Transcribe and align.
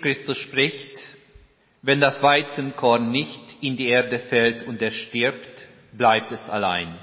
Christus 0.00 0.38
spricht, 0.38 0.98
wenn 1.82 2.00
das 2.00 2.22
Weizenkorn 2.22 3.10
nicht 3.10 3.62
in 3.62 3.76
die 3.76 3.88
Erde 3.88 4.18
fällt 4.18 4.66
und 4.66 4.82
er 4.82 4.90
stirbt, 4.90 5.66
bleibt 5.92 6.32
es 6.32 6.48
allein. 6.48 6.98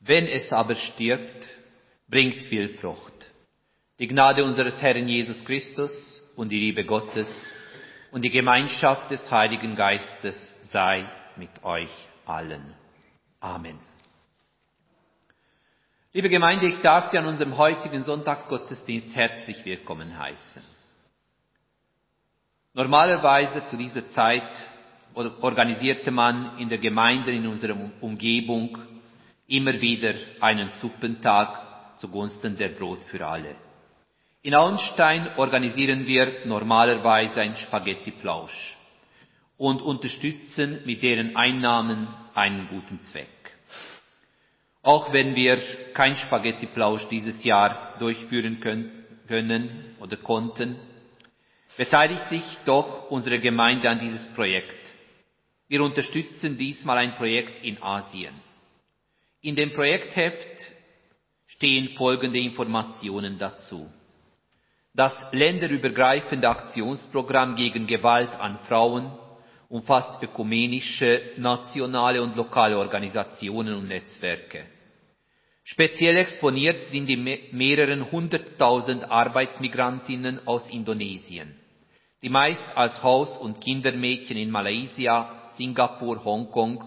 Wenn 0.00 0.26
es 0.26 0.52
aber 0.52 0.74
stirbt, 0.74 1.46
bringt 2.08 2.42
viel 2.44 2.68
Frucht. 2.78 3.12
Die 3.98 4.08
Gnade 4.08 4.44
unseres 4.44 4.80
Herrn 4.82 5.08
Jesus 5.08 5.44
Christus 5.44 6.22
und 6.36 6.50
die 6.50 6.58
Liebe 6.58 6.84
Gottes 6.84 7.28
und 8.12 8.22
die 8.24 8.30
Gemeinschaft 8.30 9.10
des 9.10 9.30
Heiligen 9.30 9.76
Geistes 9.76 10.54
sei 10.62 11.08
mit 11.36 11.64
euch 11.64 11.90
allen. 12.26 12.74
Amen. 13.40 13.78
Liebe 16.12 16.28
Gemeinde, 16.28 16.66
ich 16.66 16.80
darf 16.80 17.10
Sie 17.10 17.18
an 17.18 17.26
unserem 17.26 17.56
heutigen 17.56 18.02
Sonntagsgottesdienst 18.02 19.16
herzlich 19.16 19.64
willkommen 19.64 20.16
heißen. 20.16 20.73
Normalerweise 22.76 23.64
zu 23.66 23.76
dieser 23.76 24.08
Zeit 24.08 24.50
organisierte 25.14 26.10
man 26.10 26.58
in 26.58 26.68
der 26.68 26.78
Gemeinde 26.78 27.30
in 27.30 27.46
unserer 27.46 27.76
Umgebung 28.00 28.76
immer 29.46 29.80
wieder 29.80 30.12
einen 30.40 30.70
Suppentag 30.80 31.98
zugunsten 31.98 32.56
der 32.58 32.70
Brot 32.70 33.04
für 33.04 33.24
alle. 33.24 33.54
In 34.42 34.56
Auenstein 34.56 35.28
organisieren 35.36 36.04
wir 36.04 36.44
normalerweise 36.46 37.42
ein 37.42 37.56
Spaghetti-Plausch 37.56 38.76
und 39.56 39.80
unterstützen 39.80 40.80
mit 40.84 41.00
deren 41.04 41.36
Einnahmen 41.36 42.08
einen 42.34 42.66
guten 42.66 43.00
Zweck. 43.04 43.28
Auch 44.82 45.12
wenn 45.12 45.36
wir 45.36 45.58
kein 45.94 46.16
Spaghetti-Plausch 46.16 47.06
dieses 47.08 47.44
Jahr 47.44 47.94
durchführen 48.00 48.58
können 48.58 49.94
oder 50.00 50.16
konnten, 50.16 50.76
beteiligt 51.76 52.28
sich 52.28 52.44
doch 52.64 53.10
unsere 53.10 53.38
Gemeinde 53.38 53.88
an 53.90 53.98
dieses 53.98 54.26
Projekt. 54.34 54.78
Wir 55.68 55.82
unterstützen 55.82 56.56
diesmal 56.56 56.98
ein 56.98 57.14
Projekt 57.14 57.64
in 57.64 57.82
Asien. 57.82 58.34
In 59.40 59.56
dem 59.56 59.72
Projektheft 59.72 60.72
stehen 61.46 61.90
folgende 61.96 62.38
Informationen 62.38 63.38
dazu. 63.38 63.90
Das 64.94 65.12
länderübergreifende 65.32 66.48
Aktionsprogramm 66.48 67.56
gegen 67.56 67.86
Gewalt 67.86 68.32
an 68.38 68.58
Frauen 68.68 69.10
umfasst 69.68 70.22
ökumenische, 70.22 71.32
nationale 71.36 72.22
und 72.22 72.36
lokale 72.36 72.78
Organisationen 72.78 73.74
und 73.74 73.88
Netzwerke. 73.88 74.64
Speziell 75.64 76.16
exponiert 76.18 76.90
sind 76.90 77.06
die 77.06 77.16
mehreren 77.50 78.12
hunderttausend 78.12 79.10
Arbeitsmigrantinnen 79.10 80.46
aus 80.46 80.68
Indonesien, 80.70 81.56
die 82.24 82.30
meist 82.30 82.64
als 82.74 83.02
Haus- 83.02 83.36
und 83.36 83.60
Kindermädchen 83.60 84.38
in 84.38 84.50
Malaysia, 84.50 85.50
Singapur, 85.58 86.24
Hongkong 86.24 86.82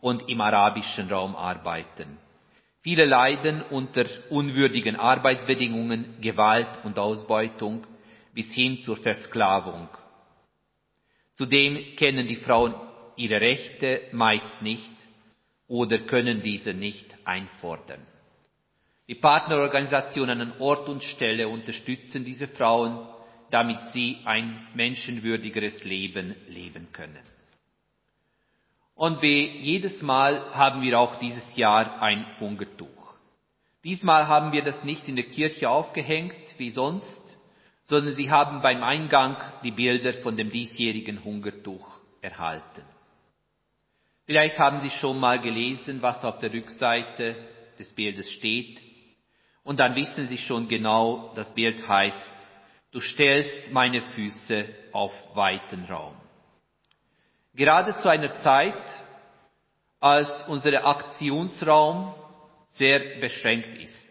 und 0.00 0.28
im 0.28 0.40
arabischen 0.40 1.08
Raum 1.08 1.36
arbeiten. 1.36 2.18
Viele 2.80 3.04
leiden 3.04 3.62
unter 3.70 4.04
unwürdigen 4.30 4.96
Arbeitsbedingungen, 4.96 6.16
Gewalt 6.20 6.70
und 6.82 6.98
Ausbeutung 6.98 7.86
bis 8.34 8.52
hin 8.52 8.80
zur 8.80 8.96
Versklavung. 8.96 9.88
Zudem 11.36 11.94
kennen 11.94 12.26
die 12.26 12.36
Frauen 12.36 12.74
ihre 13.14 13.40
Rechte 13.40 14.08
meist 14.10 14.60
nicht 14.60 14.90
oder 15.68 16.00
können 16.00 16.42
diese 16.42 16.74
nicht 16.74 17.06
einfordern. 17.24 18.04
Die 19.06 19.14
Partnerorganisationen 19.14 20.40
an 20.40 20.52
Ort 20.58 20.88
und 20.88 21.04
Stelle 21.04 21.46
unterstützen 21.46 22.24
diese 22.24 22.48
Frauen, 22.48 23.06
damit 23.50 23.78
sie 23.92 24.18
ein 24.24 24.66
menschenwürdigeres 24.74 25.84
Leben 25.84 26.34
leben 26.48 26.88
können. 26.92 27.18
Und 28.94 29.22
wie 29.22 29.46
jedes 29.58 30.02
Mal 30.02 30.54
haben 30.54 30.82
wir 30.82 30.98
auch 30.98 31.18
dieses 31.18 31.56
Jahr 31.56 32.02
ein 32.02 32.38
Hungertuch. 32.38 32.88
Diesmal 33.82 34.28
haben 34.28 34.52
wir 34.52 34.62
das 34.62 34.84
nicht 34.84 35.08
in 35.08 35.16
der 35.16 35.24
Kirche 35.24 35.70
aufgehängt 35.70 36.34
wie 36.58 36.70
sonst, 36.70 37.38
sondern 37.84 38.14
sie 38.14 38.30
haben 38.30 38.60
beim 38.60 38.82
Eingang 38.82 39.36
die 39.64 39.70
Bilder 39.70 40.14
von 40.22 40.36
dem 40.36 40.50
diesjährigen 40.50 41.24
Hungertuch 41.24 41.98
erhalten. 42.20 42.82
Vielleicht 44.26 44.58
haben 44.58 44.80
Sie 44.80 44.90
schon 44.90 45.18
mal 45.18 45.40
gelesen, 45.40 46.02
was 46.02 46.24
auf 46.24 46.38
der 46.38 46.52
Rückseite 46.52 47.36
des 47.78 47.92
Bildes 47.94 48.30
steht, 48.32 48.80
und 49.62 49.78
dann 49.78 49.94
wissen 49.94 50.26
Sie 50.28 50.38
schon 50.38 50.68
genau, 50.68 51.32
das 51.34 51.52
Bild 51.54 51.86
heißt, 51.86 52.39
du 52.92 53.00
stellst 53.00 53.72
meine 53.72 54.02
Füße 54.02 54.68
auf 54.92 55.12
weiten 55.34 55.84
Raum. 55.84 56.14
Gerade 57.54 57.96
zu 57.96 58.08
einer 58.08 58.36
Zeit, 58.38 58.82
als 59.98 60.28
unser 60.48 60.84
Aktionsraum 60.86 62.14
sehr 62.68 63.20
beschränkt 63.20 63.76
ist, 63.78 64.08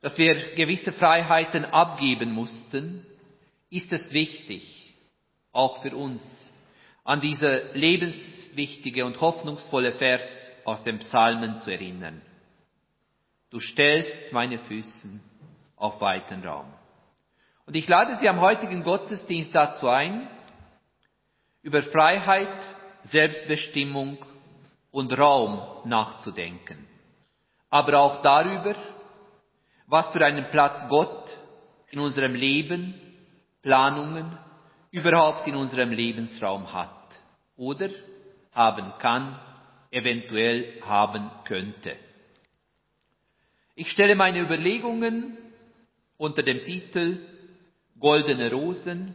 dass 0.00 0.16
wir 0.18 0.54
gewisse 0.54 0.92
Freiheiten 0.92 1.64
abgeben 1.64 2.32
mussten, 2.32 3.04
ist 3.70 3.92
es 3.92 4.12
wichtig, 4.12 4.94
auch 5.52 5.82
für 5.82 5.96
uns, 5.96 6.22
an 7.04 7.20
diese 7.20 7.70
lebenswichtige 7.72 9.04
und 9.04 9.20
hoffnungsvolle 9.20 9.92
Vers 9.92 10.22
aus 10.64 10.82
dem 10.84 10.98
Psalmen 10.98 11.60
zu 11.60 11.70
erinnern. 11.70 12.20
Du 13.50 13.60
stellst 13.60 14.32
meine 14.32 14.58
Füßen 14.58 15.20
auf 15.76 16.00
weiten 16.00 16.44
Raum. 16.44 16.70
Und 17.68 17.76
ich 17.76 17.86
lade 17.86 18.16
Sie 18.18 18.26
am 18.26 18.40
heutigen 18.40 18.82
Gottesdienst 18.82 19.54
dazu 19.54 19.90
ein, 19.90 20.26
über 21.60 21.82
Freiheit, 21.82 22.66
Selbstbestimmung 23.02 24.16
und 24.90 25.12
Raum 25.18 25.60
nachzudenken, 25.84 26.88
aber 27.68 28.00
auch 28.00 28.22
darüber, 28.22 28.74
was 29.86 30.08
für 30.12 30.24
einen 30.24 30.48
Platz 30.50 30.88
Gott 30.88 31.28
in 31.90 31.98
unserem 31.98 32.34
Leben, 32.34 32.94
Planungen, 33.60 34.38
überhaupt 34.90 35.46
in 35.46 35.54
unserem 35.54 35.90
Lebensraum 35.90 36.72
hat 36.72 36.88
oder 37.58 37.90
haben 38.52 38.94
kann, 38.98 39.38
eventuell 39.90 40.80
haben 40.86 41.30
könnte. 41.44 41.96
Ich 43.74 43.90
stelle 43.90 44.16
meine 44.16 44.40
Überlegungen 44.40 45.36
unter 46.16 46.42
dem 46.42 46.64
Titel 46.64 47.34
Goldene 48.00 48.50
Rosen, 48.52 49.14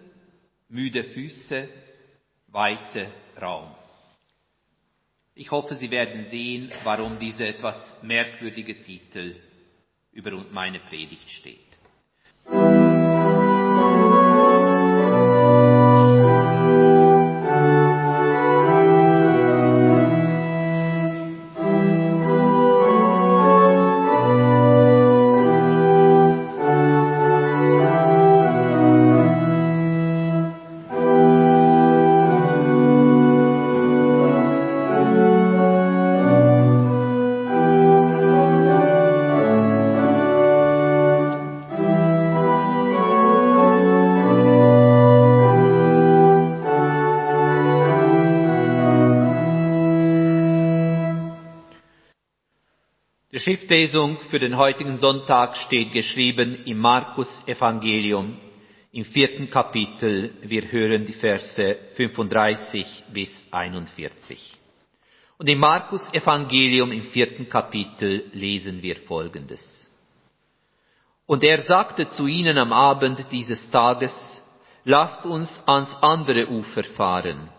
müde 0.67 1.03
Füße, 1.03 1.69
weite 2.47 3.11
Raum. 3.41 3.73
Ich 5.35 5.49
hoffe, 5.51 5.75
Sie 5.75 5.89
werden 5.89 6.25
sehen, 6.25 6.71
warum 6.83 7.17
dieser 7.17 7.45
etwas 7.45 7.77
merkwürdige 8.03 8.83
Titel 8.83 9.35
über 10.11 10.31
meine 10.51 10.79
Predigt 10.79 11.29
steht. 11.29 11.59
Schriftlesung 53.43 54.19
für 54.29 54.39
den 54.39 54.55
heutigen 54.55 54.95
Sonntag 54.95 55.57
steht 55.57 55.91
geschrieben 55.91 56.63
im 56.63 56.77
Markus 56.77 57.27
Evangelium 57.45 58.37
im 58.93 59.03
vierten 59.03 59.49
Kapitel. 59.49 60.31
Wir 60.43 60.71
hören 60.71 61.05
die 61.05 61.11
Verse 61.11 61.77
35 61.97 63.03
bis 63.11 63.29
41. 63.51 64.57
Und 65.37 65.49
im 65.49 65.59
Markus 65.59 66.01
Evangelium 66.13 66.93
im 66.93 67.01
vierten 67.01 67.49
Kapitel 67.49 68.29
lesen 68.31 68.81
wir 68.81 68.95
Folgendes. 68.95 69.61
Und 71.25 71.43
er 71.43 71.63
sagte 71.63 72.07
zu 72.11 72.27
ihnen 72.27 72.57
am 72.57 72.71
Abend 72.71 73.25
dieses 73.29 73.69
Tages, 73.71 74.17
lasst 74.85 75.25
uns 75.25 75.49
ans 75.65 75.93
andere 75.99 76.47
Ufer 76.47 76.85
fahren. 76.85 77.49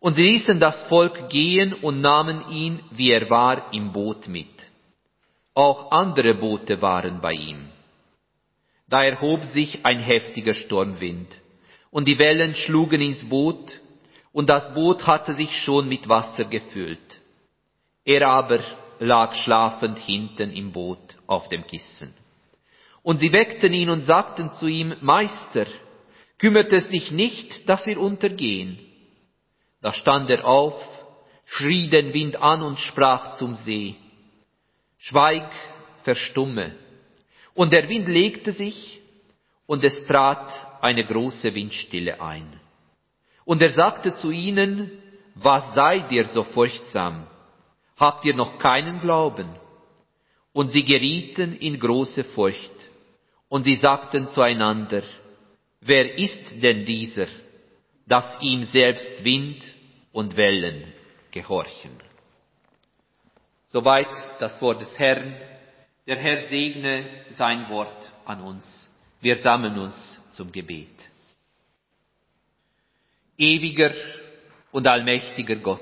Und 0.00 0.14
sie 0.14 0.22
ließen 0.24 0.58
das 0.58 0.82
Volk 0.88 1.28
gehen 1.28 1.74
und 1.74 2.00
nahmen 2.00 2.50
ihn, 2.50 2.80
wie 2.90 3.12
er 3.12 3.30
war, 3.30 3.72
im 3.72 3.92
Boot 3.92 4.26
mit. 4.26 4.71
Auch 5.54 5.90
andere 5.90 6.34
Boote 6.34 6.80
waren 6.80 7.20
bei 7.20 7.32
ihm. 7.32 7.68
Da 8.88 9.04
erhob 9.04 9.44
sich 9.44 9.84
ein 9.84 10.00
heftiger 10.00 10.54
Sturmwind, 10.54 11.28
und 11.90 12.08
die 12.08 12.18
Wellen 12.18 12.54
schlugen 12.54 13.02
ins 13.02 13.28
Boot, 13.28 13.80
und 14.32 14.48
das 14.48 14.72
Boot 14.72 15.06
hatte 15.06 15.34
sich 15.34 15.54
schon 15.58 15.88
mit 15.88 16.08
Wasser 16.08 16.44
gefüllt. 16.44 17.20
Er 18.04 18.28
aber 18.28 18.60
lag 18.98 19.34
schlafend 19.34 19.98
hinten 19.98 20.52
im 20.52 20.72
Boot 20.72 21.16
auf 21.26 21.48
dem 21.48 21.66
Kissen. 21.66 22.14
Und 23.02 23.18
sie 23.18 23.32
weckten 23.32 23.74
ihn 23.74 23.90
und 23.90 24.04
sagten 24.04 24.52
zu 24.52 24.66
ihm, 24.66 24.94
Meister, 25.00 25.66
kümmert 26.38 26.72
es 26.72 26.88
dich 26.88 27.10
nicht, 27.10 27.68
dass 27.68 27.86
wir 27.86 28.00
untergehen? 28.00 28.78
Da 29.82 29.92
stand 29.92 30.30
er 30.30 30.46
auf, 30.46 30.80
schrie 31.46 31.88
den 31.88 32.14
Wind 32.14 32.36
an 32.36 32.62
und 32.62 32.78
sprach 32.78 33.34
zum 33.34 33.56
See, 33.56 33.96
Schweig, 35.04 35.50
verstumme. 36.04 36.76
Und 37.54 37.72
der 37.72 37.88
Wind 37.88 38.06
legte 38.08 38.52
sich, 38.52 39.00
und 39.66 39.82
es 39.82 40.06
trat 40.06 40.52
eine 40.80 41.04
große 41.04 41.52
Windstille 41.54 42.20
ein. 42.20 42.60
Und 43.44 43.60
er 43.62 43.70
sagte 43.70 44.14
zu 44.14 44.30
ihnen, 44.30 44.92
was 45.34 45.74
seid 45.74 46.12
ihr 46.12 46.26
so 46.26 46.44
furchtsam? 46.44 47.26
Habt 47.96 48.24
ihr 48.24 48.34
noch 48.34 48.58
keinen 48.58 49.00
Glauben? 49.00 49.48
Und 50.52 50.70
sie 50.70 50.84
gerieten 50.84 51.56
in 51.56 51.80
große 51.80 52.22
Furcht. 52.22 52.72
Und 53.48 53.64
sie 53.64 53.76
sagten 53.76 54.28
zueinander, 54.28 55.02
wer 55.80 56.16
ist 56.16 56.62
denn 56.62 56.84
dieser, 56.84 57.26
dass 58.06 58.40
ihm 58.40 58.64
selbst 58.64 59.24
Wind 59.24 59.64
und 60.12 60.36
Wellen 60.36 60.92
gehorchen? 61.32 62.11
Soweit 63.72 64.14
das 64.38 64.60
Wort 64.60 64.82
des 64.82 64.98
Herrn. 64.98 65.34
Der 66.06 66.16
Herr 66.16 66.48
segne 66.48 67.06
sein 67.30 67.70
Wort 67.70 68.12
an 68.26 68.42
uns. 68.42 68.90
Wir 69.22 69.38
sammeln 69.38 69.78
uns 69.78 70.20
zum 70.32 70.52
Gebet. 70.52 70.90
Ewiger 73.38 73.92
und 74.72 74.86
allmächtiger 74.86 75.56
Gott, 75.56 75.80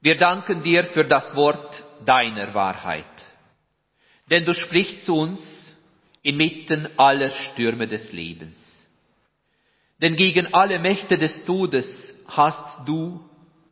wir 0.00 0.16
danken 0.16 0.62
dir 0.62 0.84
für 0.84 1.04
das 1.04 1.34
Wort 1.34 1.82
deiner 2.04 2.52
Wahrheit, 2.52 3.06
denn 4.30 4.44
du 4.44 4.52
sprichst 4.54 5.06
zu 5.06 5.14
uns 5.16 5.74
inmitten 6.22 6.88
aller 6.98 7.30
Stürme 7.30 7.86
des 7.86 8.12
Lebens. 8.12 8.56
Denn 10.02 10.16
gegen 10.16 10.52
alle 10.52 10.78
Mächte 10.78 11.16
des 11.16 11.44
Todes 11.44 11.86
hast 12.26 12.86
du 12.86 13.20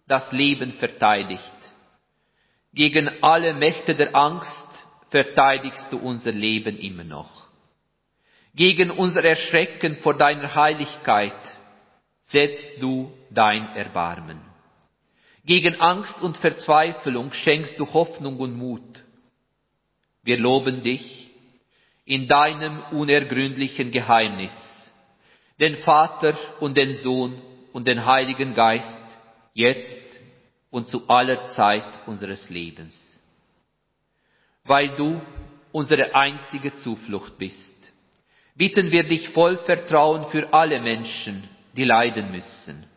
das 0.06 0.30
Leben 0.32 0.72
verteidigt. 0.72 1.61
Gegen 2.74 3.22
alle 3.22 3.52
Mächte 3.52 3.94
der 3.94 4.14
Angst 4.14 4.86
verteidigst 5.10 5.88
du 5.90 5.98
unser 5.98 6.32
Leben 6.32 6.78
immer 6.78 7.04
noch. 7.04 7.42
Gegen 8.54 8.90
unser 8.90 9.24
Erschrecken 9.24 9.96
vor 9.96 10.14
deiner 10.14 10.54
Heiligkeit 10.54 11.32
setzt 12.24 12.80
du 12.80 13.12
dein 13.30 13.66
Erbarmen. 13.76 14.40
Gegen 15.44 15.80
Angst 15.80 16.22
und 16.22 16.36
Verzweiflung 16.38 17.32
schenkst 17.32 17.78
du 17.78 17.92
Hoffnung 17.92 18.38
und 18.38 18.56
Mut. 18.56 19.02
Wir 20.22 20.38
loben 20.38 20.82
dich 20.82 21.30
in 22.04 22.28
deinem 22.28 22.82
unergründlichen 22.92 23.90
Geheimnis, 23.90 24.54
den 25.60 25.76
Vater 25.78 26.36
und 26.60 26.76
den 26.76 26.94
Sohn 26.94 27.40
und 27.72 27.86
den 27.86 28.04
Heiligen 28.04 28.54
Geist, 28.54 29.00
jetzt 29.52 30.11
und 30.72 30.88
zu 30.88 31.08
aller 31.08 31.46
Zeit 31.50 31.86
unseres 32.06 32.50
Lebens. 32.50 32.92
Weil 34.64 34.96
du 34.96 35.22
unsere 35.70 36.12
einzige 36.16 36.74
Zuflucht 36.78 37.38
bist, 37.38 37.76
bitten 38.56 38.90
wir 38.90 39.04
dich 39.04 39.28
voll 39.28 39.58
Vertrauen 39.58 40.28
für 40.30 40.52
alle 40.52 40.80
Menschen, 40.80 41.48
die 41.76 41.84
leiden 41.84 42.32
müssen 42.32 42.88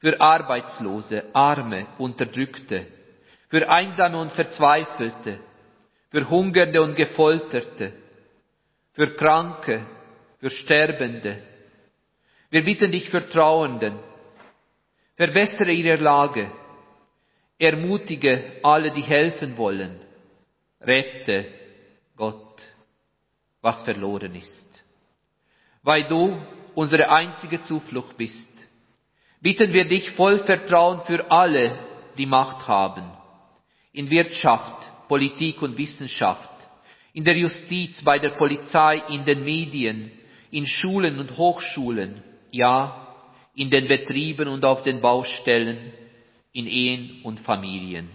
für 0.00 0.18
Arbeitslose, 0.18 1.24
Arme, 1.34 1.86
Unterdrückte, 1.98 2.86
für 3.48 3.68
Einsame 3.68 4.18
und 4.18 4.32
Verzweifelte, 4.32 5.40
für 6.10 6.28
Hungernde 6.28 6.82
und 6.82 6.96
Gefolterte, 6.96 7.92
für 8.94 9.14
Kranke, 9.14 9.86
für 10.38 10.50
Sterbende. 10.50 11.42
Wir 12.48 12.64
bitten 12.64 12.90
dich 12.90 13.10
für 13.10 13.28
Trauernden, 13.28 13.98
verbessere 15.16 15.70
ihre 15.70 16.02
Lage, 16.02 16.50
ermutige 17.60 18.52
alle, 18.62 18.90
die 18.90 19.02
helfen 19.02 19.56
wollen, 19.56 20.00
rette 20.80 21.46
Gott, 22.16 22.62
was 23.60 23.82
verloren 23.82 24.34
ist. 24.34 24.84
Weil 25.82 26.04
du 26.04 26.40
unsere 26.74 27.10
einzige 27.10 27.62
Zuflucht 27.64 28.16
bist, 28.16 28.48
bitten 29.42 29.72
wir 29.72 29.86
dich 29.86 30.10
voll 30.12 30.38
Vertrauen 30.40 31.02
für 31.02 31.30
alle, 31.30 31.78
die 32.16 32.26
Macht 32.26 32.66
haben, 32.66 33.10
in 33.92 34.10
Wirtschaft, 34.10 35.08
Politik 35.08 35.60
und 35.60 35.76
Wissenschaft, 35.76 36.48
in 37.12 37.24
der 37.24 37.36
Justiz, 37.36 38.02
bei 38.02 38.18
der 38.18 38.30
Polizei, 38.30 39.02
in 39.08 39.24
den 39.24 39.44
Medien, 39.44 40.12
in 40.50 40.66
Schulen 40.66 41.18
und 41.18 41.36
Hochschulen, 41.36 42.22
ja, 42.50 43.06
in 43.54 43.68
den 43.68 43.86
Betrieben 43.88 44.48
und 44.48 44.64
auf 44.64 44.82
den 44.82 45.00
Baustellen, 45.00 45.92
in 46.52 46.66
Ehen 46.66 47.22
und 47.22 47.40
Familien. 47.40 48.10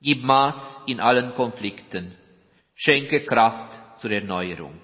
Gib 0.00 0.22
Maß 0.22 0.82
in 0.86 1.00
allen 1.00 1.34
Konflikten, 1.34 2.12
schenke 2.74 3.24
Kraft 3.24 4.00
zur 4.00 4.10
Erneuerung. 4.10 4.80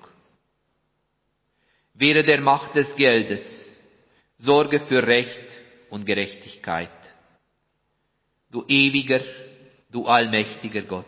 Wehre 1.94 2.23
der 2.23 2.40
Macht 2.40 2.76
des 2.76 2.94
Geldes, 2.94 3.42
Sorge 4.38 4.80
für 4.80 5.04
Recht 5.04 5.49
und 5.90 6.06
Gerechtigkeit. 6.06 6.90
Du 8.50 8.64
ewiger, 8.68 9.20
du 9.90 10.06
allmächtiger 10.06 10.82
Gott. 10.82 11.06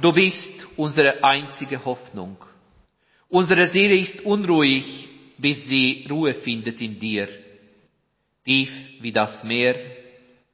Du 0.00 0.12
bist 0.12 0.68
unsere 0.76 1.22
einzige 1.24 1.84
Hoffnung. 1.84 2.36
Unsere 3.28 3.70
Seele 3.72 3.96
ist 3.96 4.20
unruhig, 4.22 5.08
bis 5.38 5.64
sie 5.64 6.06
Ruhe 6.08 6.34
findet 6.34 6.80
in 6.80 6.98
dir. 6.98 7.28
Tief 8.44 8.70
wie 9.00 9.12
das 9.12 9.42
Meer, 9.44 9.74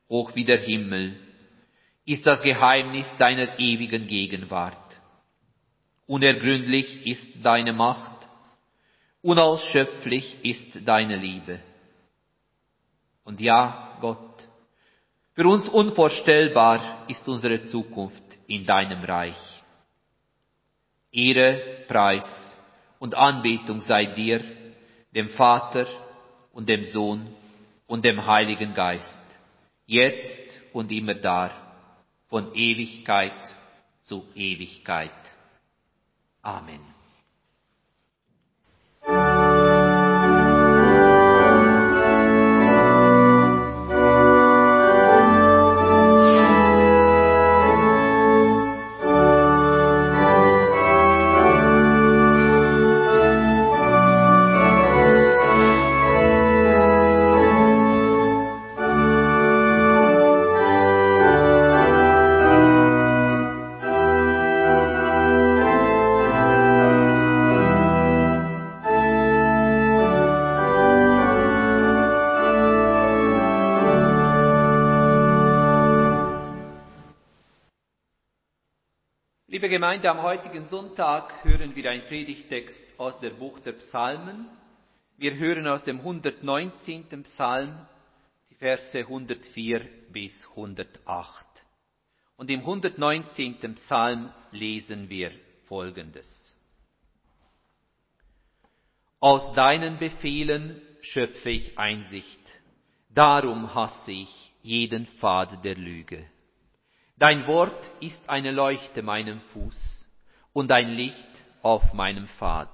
hoch 0.08 0.34
wie 0.34 0.44
der 0.44 0.58
Himmel, 0.58 1.16
ist 2.04 2.26
das 2.26 2.42
Geheimnis 2.42 3.12
deiner 3.18 3.58
ewigen 3.58 4.06
Gegenwart. 4.06 4.76
Unergründlich 6.06 7.04
ist 7.06 7.26
deine 7.42 7.72
Macht 7.72 8.16
Unausschöpflich 9.26 10.36
ist 10.44 10.86
deine 10.86 11.16
Liebe. 11.16 11.58
Und 13.24 13.40
ja, 13.40 13.98
Gott, 14.00 14.46
für 15.34 15.48
uns 15.48 15.68
unvorstellbar 15.68 17.06
ist 17.08 17.26
unsere 17.26 17.64
Zukunft 17.64 18.22
in 18.46 18.64
deinem 18.64 19.02
Reich. 19.02 19.34
Ehre, 21.10 21.84
Preis 21.88 22.28
und 23.00 23.16
Anbetung 23.16 23.80
sei 23.80 24.06
dir, 24.06 24.44
dem 25.12 25.30
Vater 25.30 25.88
und 26.52 26.68
dem 26.68 26.84
Sohn 26.84 27.26
und 27.88 28.04
dem 28.04 28.24
Heiligen 28.24 28.74
Geist, 28.74 29.20
jetzt 29.86 30.60
und 30.72 30.90
immer 30.92 31.14
da, 31.14 31.50
von 32.28 32.54
Ewigkeit 32.54 33.32
zu 34.02 34.24
Ewigkeit. 34.34 35.12
Amen. 36.42 36.95
Gemeinde, 79.86 80.10
am 80.10 80.22
heutigen 80.22 80.64
Sonntag 80.64 81.44
hören 81.44 81.76
wir 81.76 81.88
einen 81.88 82.08
Predigtext 82.08 82.82
aus 82.98 83.16
der 83.20 83.30
Buch 83.30 83.60
der 83.60 83.70
Psalmen. 83.70 84.48
Wir 85.16 85.36
hören 85.36 85.68
aus 85.68 85.84
dem 85.84 86.00
119. 86.00 87.22
Psalm 87.22 87.86
die 88.50 88.56
Verse 88.56 88.98
104 88.98 89.82
bis 90.10 90.32
108. 90.56 91.46
Und 92.36 92.50
im 92.50 92.62
119. 92.62 93.76
Psalm 93.76 94.32
lesen 94.50 95.08
wir 95.08 95.30
Folgendes. 95.68 96.26
Aus 99.20 99.54
deinen 99.54 99.98
Befehlen 99.98 100.82
schöpfe 101.00 101.50
ich 101.50 101.78
Einsicht. 101.78 102.40
Darum 103.10 103.72
hasse 103.72 104.10
ich 104.10 104.52
jeden 104.64 105.06
Pfad 105.06 105.64
der 105.64 105.76
Lüge. 105.76 106.26
Dein 107.18 107.46
Wort 107.46 107.90
ist 108.00 108.28
eine 108.28 108.50
Leuchte 108.50 109.02
meinem 109.02 109.40
Fuß 109.52 110.06
und 110.52 110.70
ein 110.70 110.90
Licht 110.90 111.28
auf 111.62 111.94
meinem 111.94 112.28
Pfad. 112.28 112.70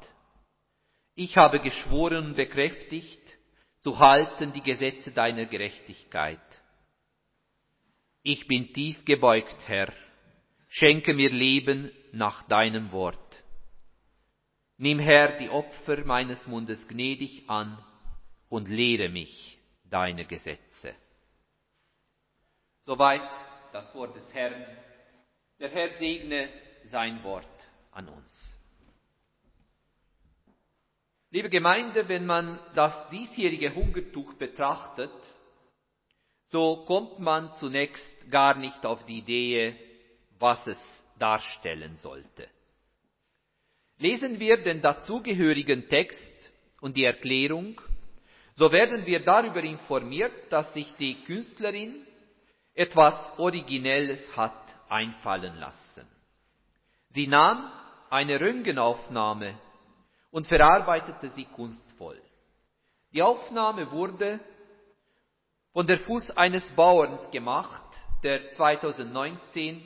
Ich 1.14 1.36
habe 1.36 1.60
geschworen 1.60 2.26
und 2.26 2.34
bekräftigt, 2.34 3.20
zu 3.80 4.00
halten 4.00 4.52
die 4.52 4.62
Gesetze 4.62 5.12
deiner 5.12 5.46
Gerechtigkeit. 5.46 6.40
Ich 8.24 8.46
bin 8.48 8.72
tief 8.72 9.04
gebeugt, 9.04 9.56
Herr, 9.66 9.92
schenke 10.68 11.14
mir 11.14 11.30
Leben 11.30 11.92
nach 12.12 12.42
deinem 12.48 12.90
Wort. 12.90 13.18
Nimm, 14.76 14.98
Herr, 14.98 15.38
die 15.38 15.50
Opfer 15.50 16.04
meines 16.04 16.44
Mundes 16.48 16.88
gnädig 16.88 17.48
an 17.48 17.78
und 18.48 18.68
lehre 18.68 19.08
mich 19.08 19.58
deine 19.84 20.24
Gesetze. 20.24 20.94
Soweit 22.82 23.30
das 23.72 23.94
Wort 23.94 24.14
des 24.14 24.32
Herrn. 24.34 24.64
Der 25.58 25.70
Herr 25.70 25.90
segne 25.98 26.48
sein 26.84 27.22
Wort 27.24 27.46
an 27.90 28.08
uns. 28.08 28.58
Liebe 31.30 31.48
Gemeinde, 31.48 32.08
wenn 32.08 32.26
man 32.26 32.58
das 32.74 33.08
diesjährige 33.10 33.74
Hungertuch 33.74 34.34
betrachtet, 34.34 35.12
so 36.44 36.84
kommt 36.84 37.18
man 37.18 37.54
zunächst 37.54 38.30
gar 38.30 38.58
nicht 38.58 38.84
auf 38.84 39.04
die 39.06 39.18
Idee, 39.18 39.74
was 40.38 40.66
es 40.66 40.78
darstellen 41.18 41.96
sollte. 41.96 42.48
Lesen 43.96 44.38
wir 44.38 44.62
den 44.62 44.82
dazugehörigen 44.82 45.88
Text 45.88 46.52
und 46.80 46.96
die 46.96 47.04
Erklärung, 47.04 47.80
so 48.54 48.70
werden 48.70 49.06
wir 49.06 49.20
darüber 49.20 49.62
informiert, 49.62 50.34
dass 50.50 50.70
sich 50.74 50.92
die 50.98 51.24
Künstlerin 51.24 52.06
etwas 52.74 53.38
Originelles 53.38 54.36
hat 54.36 54.52
einfallen 54.88 55.58
lassen. 55.58 56.06
Sie 57.10 57.26
nahm 57.26 57.70
eine 58.10 58.40
Röntgenaufnahme 58.40 59.58
und 60.30 60.46
verarbeitete 60.46 61.30
sie 61.30 61.44
kunstvoll. 61.44 62.20
Die 63.12 63.22
Aufnahme 63.22 63.90
wurde 63.90 64.40
von 65.72 65.86
der 65.86 65.98
Fuß 65.98 66.30
eines 66.32 66.64
Bauerns 66.74 67.30
gemacht, 67.30 67.82
der 68.22 68.50
2019 68.50 69.82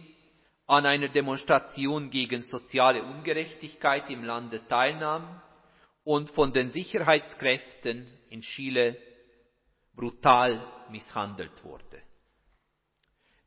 an 0.67 0.87
einer 0.87 1.09
Demonstration 1.09 2.11
gegen 2.11 2.43
soziale 2.43 3.03
Ungerechtigkeit 3.03 4.11
im 4.11 4.25
Lande 4.25 4.67
teilnahm 4.67 5.41
und 6.05 6.31
von 6.31 6.53
den 6.53 6.71
Sicherheitskräften 6.71 8.07
in 8.31 8.43
Chile 8.43 8.97
brutal 9.95 10.61
misshandelt 10.91 11.65
wurde. 11.65 12.03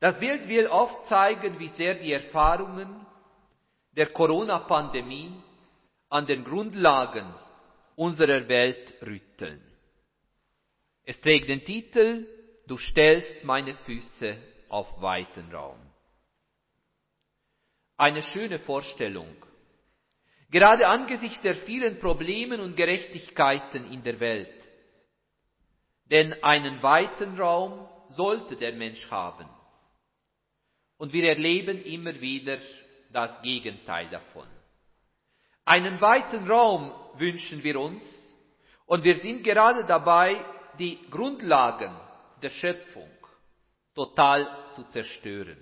Das 0.00 0.18
Bild 0.18 0.48
will 0.48 0.66
aufzeigen, 0.66 1.58
wie 1.58 1.68
sehr 1.68 1.94
die 1.94 2.12
Erfahrungen 2.12 3.06
der 3.92 4.06
Corona-Pandemie 4.06 5.32
an 6.08 6.26
den 6.26 6.42
Grundlagen 6.42 7.34
unserer 7.96 8.48
Welt 8.48 8.94
rütteln. 9.02 9.62
Es 11.04 11.20
trägt 11.20 11.48
den 11.48 11.64
Titel 11.64 12.26
Du 12.66 12.78
stellst 12.78 13.44
meine 13.44 13.74
Füße 13.84 14.38
auf 14.68 15.02
weiten 15.02 15.52
Raum. 15.52 15.80
Eine 17.96 18.22
schöne 18.22 18.60
Vorstellung. 18.60 19.34
Gerade 20.50 20.86
angesichts 20.86 21.42
der 21.42 21.56
vielen 21.56 21.98
Probleme 21.98 22.62
und 22.62 22.76
Gerechtigkeiten 22.76 23.90
in 23.92 24.02
der 24.02 24.20
Welt. 24.20 24.54
Denn 26.10 26.42
einen 26.42 26.82
weiten 26.82 27.38
Raum 27.38 27.88
sollte 28.08 28.56
der 28.56 28.72
Mensch 28.72 29.10
haben. 29.10 29.48
Und 31.00 31.14
wir 31.14 31.30
erleben 31.30 31.82
immer 31.82 32.20
wieder 32.20 32.58
das 33.10 33.40
Gegenteil 33.40 34.10
davon. 34.10 34.46
Einen 35.64 35.98
weiten 35.98 36.46
Raum 36.46 36.92
wünschen 37.14 37.64
wir 37.64 37.80
uns 37.80 38.02
und 38.84 39.02
wir 39.02 39.18
sind 39.20 39.42
gerade 39.42 39.86
dabei, 39.86 40.44
die 40.78 40.98
Grundlagen 41.10 41.98
der 42.42 42.50
Schöpfung 42.50 43.08
total 43.94 44.46
zu 44.74 44.82
zerstören. 44.90 45.56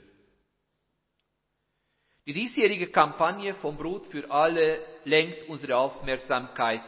Die 2.27 2.33
diesjährige 2.33 2.89
Kampagne 2.89 3.55
vom 3.55 3.77
Brot 3.77 4.07
für 4.09 4.29
alle 4.29 4.85
lenkt 5.05 5.49
unsere 5.49 5.77
Aufmerksamkeit 5.77 6.83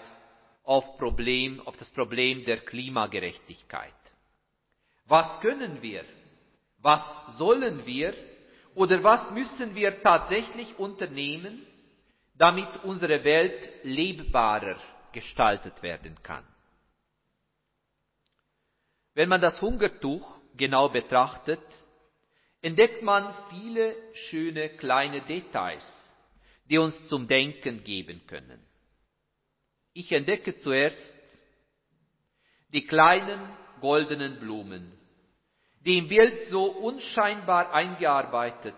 auf, 0.65 0.99
Problem, 0.99 1.61
auf 1.69 1.77
das 1.77 1.93
Problem 1.93 2.45
der 2.45 2.63
Klimagerechtigkeit. 2.63 3.95
Was 5.07 5.39
können 5.39 5.81
wir? 5.83 6.05
Was 6.79 7.03
sollen 7.39 7.87
wir? 7.87 8.30
Oder 8.75 9.03
was 9.03 9.31
müssen 9.33 9.75
wir 9.75 10.03
tatsächlich 10.03 10.79
unternehmen, 10.79 11.67
damit 12.37 12.69
unsere 12.85 13.25
Welt 13.25 13.71
lebbarer 13.83 14.77
gestaltet 15.13 15.83
werden 15.83 16.17
kann? 16.23 16.45
Wenn 19.15 19.29
man 19.29 19.41
das 19.41 19.61
Hungertuch 19.61 20.39
genau 20.57 20.89
betrachtet, 20.89 21.61
entdeckt 22.63 23.03
man 23.03 23.35
viele 23.51 23.97
schöne 24.15 24.69
kleine 24.71 25.23
Details, 25.23 25.85
die 26.67 26.79
uns 26.79 27.09
zum 27.09 27.27
Denken 27.27 27.83
geben 27.83 28.27
können. 28.27 28.65
Ich 29.93 30.13
entdecke 30.13 30.59
zuerst 30.59 31.15
die 32.73 32.87
kleinen 32.87 33.41
goldenen 33.81 34.39
Blumen, 34.39 34.93
die 35.81 35.99
im 35.99 36.09
Bild 36.09 36.49
so 36.51 36.65
unscheinbar 36.65 37.73
eingearbeitet 37.73 38.75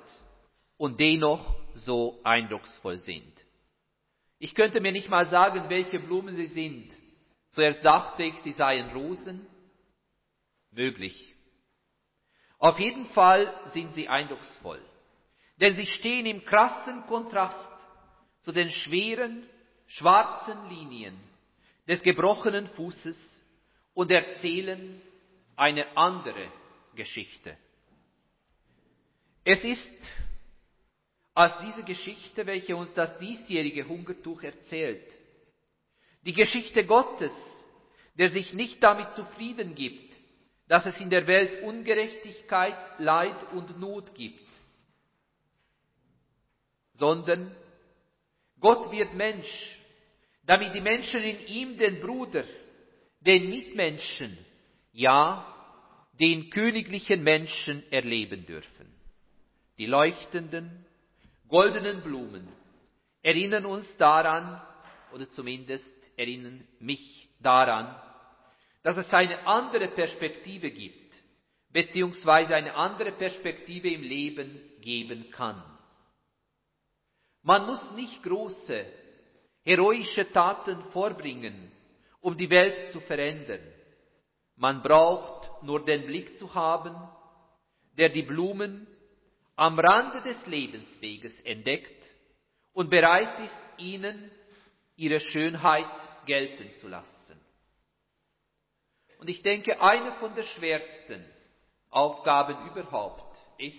und 0.76 1.00
dennoch 1.00 1.54
so 1.74 2.20
eindrucksvoll 2.22 2.98
sind. 2.98 3.32
Ich 4.38 4.54
könnte 4.54 4.80
mir 4.80 4.92
nicht 4.92 5.08
mal 5.08 5.28
sagen, 5.28 5.68
welche 5.68 5.98
Blumen 5.98 6.34
sie 6.34 6.46
sind. 6.46 6.90
Zuerst 7.52 7.84
dachte 7.84 8.24
ich, 8.24 8.34
sie 8.38 8.52
seien 8.52 8.90
Rosen, 8.90 9.46
möglich. 10.70 11.34
Auf 12.58 12.78
jeden 12.78 13.06
Fall 13.10 13.52
sind 13.72 13.94
sie 13.94 14.08
eindrucksvoll, 14.08 14.80
denn 15.60 15.76
sie 15.76 15.86
stehen 15.86 16.26
im 16.26 16.44
krassen 16.44 17.06
Kontrast 17.06 17.68
zu 18.44 18.52
den 18.52 18.70
schweren, 18.70 19.46
schwarzen 19.86 20.68
Linien 20.68 21.18
des 21.88 22.02
gebrochenen 22.02 22.68
Fußes 22.68 23.18
und 23.94 24.10
erzählen 24.10 25.00
eine 25.56 25.96
andere 25.96 26.48
Geschichte. 26.94 27.56
Es 29.44 29.62
ist 29.64 29.86
als 31.34 31.54
diese 31.66 31.82
Geschichte, 31.84 32.46
welche 32.46 32.76
uns 32.76 32.92
das 32.94 33.18
diesjährige 33.18 33.86
Hungertuch 33.88 34.42
erzählt, 34.42 35.06
die 36.24 36.34
Geschichte 36.34 36.84
Gottes, 36.86 37.32
der 38.14 38.30
sich 38.30 38.52
nicht 38.52 38.82
damit 38.82 39.12
zufrieden 39.14 39.74
gibt, 39.74 40.12
dass 40.68 40.86
es 40.86 41.00
in 41.00 41.10
der 41.10 41.26
Welt 41.26 41.62
Ungerechtigkeit, 41.62 42.76
Leid 42.98 43.52
und 43.52 43.78
Not 43.80 44.14
gibt, 44.14 44.46
sondern 46.94 47.54
Gott 48.60 48.92
wird 48.92 49.14
Mensch, 49.14 49.78
damit 50.44 50.74
die 50.74 50.80
Menschen 50.80 51.22
in 51.22 51.46
ihm 51.46 51.78
den 51.78 52.00
Bruder, 52.00 52.44
den 53.20 53.50
Mitmenschen, 53.50 54.38
ja, 54.92 55.51
den 56.12 56.50
königlichen 56.50 57.22
Menschen 57.22 57.82
erleben 57.90 58.46
dürfen. 58.46 58.92
Die 59.78 59.86
leuchtenden, 59.86 60.84
goldenen 61.48 62.02
Blumen 62.02 62.48
erinnern 63.22 63.66
uns 63.66 63.86
daran, 63.96 64.60
oder 65.12 65.28
zumindest 65.30 65.90
erinnern 66.16 66.66
mich 66.78 67.28
daran, 67.40 67.94
dass 68.82 68.96
es 68.96 69.12
eine 69.12 69.46
andere 69.46 69.88
Perspektive 69.88 70.70
gibt, 70.70 71.14
beziehungsweise 71.70 72.54
eine 72.54 72.74
andere 72.74 73.12
Perspektive 73.12 73.88
im 73.88 74.02
Leben 74.02 74.60
geben 74.80 75.30
kann. 75.30 75.62
Man 77.42 77.66
muss 77.66 77.90
nicht 77.92 78.22
große, 78.22 78.86
heroische 79.64 80.30
Taten 80.32 80.82
vorbringen, 80.92 81.72
um 82.20 82.36
die 82.36 82.50
Welt 82.50 82.92
zu 82.92 83.00
verändern. 83.00 83.60
Man 84.56 84.82
braucht 84.82 85.41
nur 85.62 85.84
den 85.84 86.06
Blick 86.06 86.38
zu 86.38 86.54
haben, 86.54 86.94
der 87.96 88.08
die 88.08 88.22
Blumen 88.22 88.86
am 89.56 89.78
Rande 89.78 90.22
des 90.22 90.46
Lebensweges 90.46 91.38
entdeckt 91.40 92.02
und 92.72 92.90
bereit 92.90 93.38
ist, 93.40 93.58
ihnen 93.78 94.30
ihre 94.96 95.20
Schönheit 95.20 95.86
gelten 96.26 96.74
zu 96.76 96.88
lassen. 96.88 97.40
Und 99.18 99.28
ich 99.28 99.42
denke, 99.42 99.80
eine 99.80 100.12
von 100.14 100.34
der 100.34 100.42
schwersten 100.42 101.24
Aufgaben 101.90 102.70
überhaupt 102.70 103.38
ist, 103.58 103.78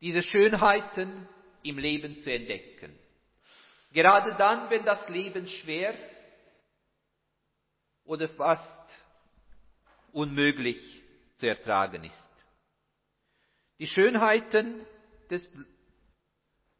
diese 0.00 0.22
Schönheiten 0.22 1.28
im 1.62 1.78
Leben 1.78 2.18
zu 2.18 2.32
entdecken. 2.32 2.98
Gerade 3.92 4.34
dann, 4.36 4.70
wenn 4.70 4.84
das 4.84 5.06
Leben 5.08 5.46
schwer 5.46 5.94
oder 8.04 8.28
fast 8.30 8.99
unmöglich 10.12 10.78
zu 11.38 11.46
ertragen 11.46 12.04
ist. 12.04 12.30
Die 13.78 13.86
Schönheiten 13.86 14.84
des, 15.30 15.48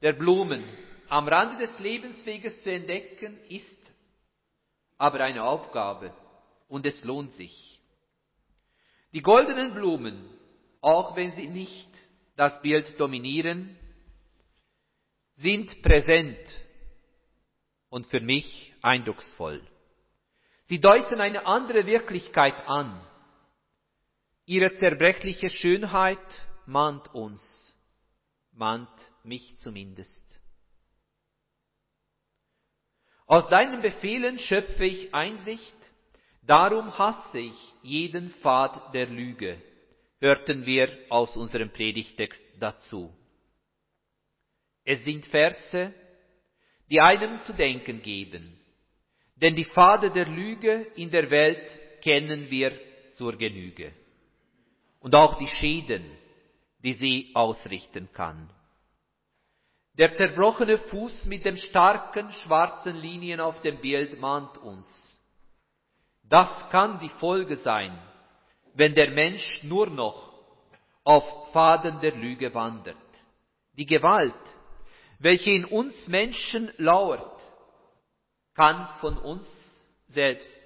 der 0.02 0.12
Blumen 0.12 0.64
am 1.08 1.26
Rande 1.28 1.66
des 1.66 1.78
Lebensweges 1.78 2.62
zu 2.62 2.70
entdecken, 2.70 3.38
ist 3.48 3.76
aber 4.98 5.20
eine 5.20 5.44
Aufgabe 5.44 6.12
und 6.68 6.86
es 6.86 7.02
lohnt 7.04 7.34
sich. 7.34 7.80
Die 9.12 9.22
goldenen 9.22 9.74
Blumen, 9.74 10.28
auch 10.80 11.16
wenn 11.16 11.32
sie 11.32 11.48
nicht 11.48 11.88
das 12.36 12.60
Bild 12.62 12.98
dominieren, 13.00 13.76
sind 15.36 15.82
präsent 15.82 16.38
und 17.88 18.06
für 18.06 18.20
mich 18.20 18.72
eindrucksvoll. 18.82 19.62
Sie 20.68 20.80
deuten 20.80 21.20
eine 21.20 21.46
andere 21.46 21.86
Wirklichkeit 21.86 22.54
an. 22.66 23.04
Ihre 24.50 24.74
zerbrechliche 24.74 25.48
Schönheit 25.48 26.18
mahnt 26.66 27.14
uns, 27.14 27.40
mahnt 28.50 28.90
mich 29.22 29.56
zumindest. 29.58 30.24
Aus 33.26 33.48
deinen 33.48 33.80
Befehlen 33.80 34.40
schöpfe 34.40 34.86
ich 34.86 35.14
Einsicht, 35.14 35.76
darum 36.42 36.98
hasse 36.98 37.38
ich 37.38 37.54
jeden 37.84 38.32
Pfad 38.42 38.92
der 38.92 39.06
Lüge, 39.06 39.56
hörten 40.18 40.66
wir 40.66 40.98
aus 41.10 41.36
unserem 41.36 41.70
Predigtext 41.70 42.42
dazu. 42.58 43.16
Es 44.82 45.04
sind 45.04 45.26
Verse, 45.26 45.94
die 46.90 47.00
einem 47.00 47.40
zu 47.42 47.52
denken 47.52 48.02
geben, 48.02 48.60
denn 49.36 49.54
die 49.54 49.66
Pfade 49.66 50.10
der 50.10 50.26
Lüge 50.26 50.88
in 50.96 51.12
der 51.12 51.30
Welt 51.30 52.00
kennen 52.00 52.50
wir 52.50 52.72
zur 53.14 53.36
Genüge 53.36 53.94
und 55.00 55.14
auch 55.14 55.38
die 55.38 55.48
Schäden, 55.48 56.04
die 56.82 56.92
sie 56.92 57.30
ausrichten 57.34 58.08
kann. 58.12 58.50
Der 59.98 60.14
zerbrochene 60.14 60.78
Fuß 60.78 61.26
mit 61.26 61.44
den 61.44 61.56
starken 61.56 62.32
schwarzen 62.32 62.96
Linien 63.00 63.40
auf 63.40 63.60
dem 63.62 63.80
Bild 63.80 64.20
mahnt 64.20 64.56
uns. 64.58 64.86
Das 66.22 66.48
kann 66.70 67.00
die 67.00 67.10
Folge 67.20 67.56
sein, 67.56 67.98
wenn 68.74 68.94
der 68.94 69.10
Mensch 69.10 69.64
nur 69.64 69.88
noch 69.88 70.32
auf 71.02 71.50
Pfaden 71.52 72.00
der 72.00 72.14
Lüge 72.14 72.54
wandert. 72.54 72.96
Die 73.72 73.86
Gewalt, 73.86 74.34
welche 75.18 75.50
in 75.50 75.64
uns 75.64 76.06
Menschen 76.06 76.70
lauert, 76.76 77.42
kann 78.54 78.88
von 79.00 79.18
uns 79.18 79.46
selbst 80.08 80.60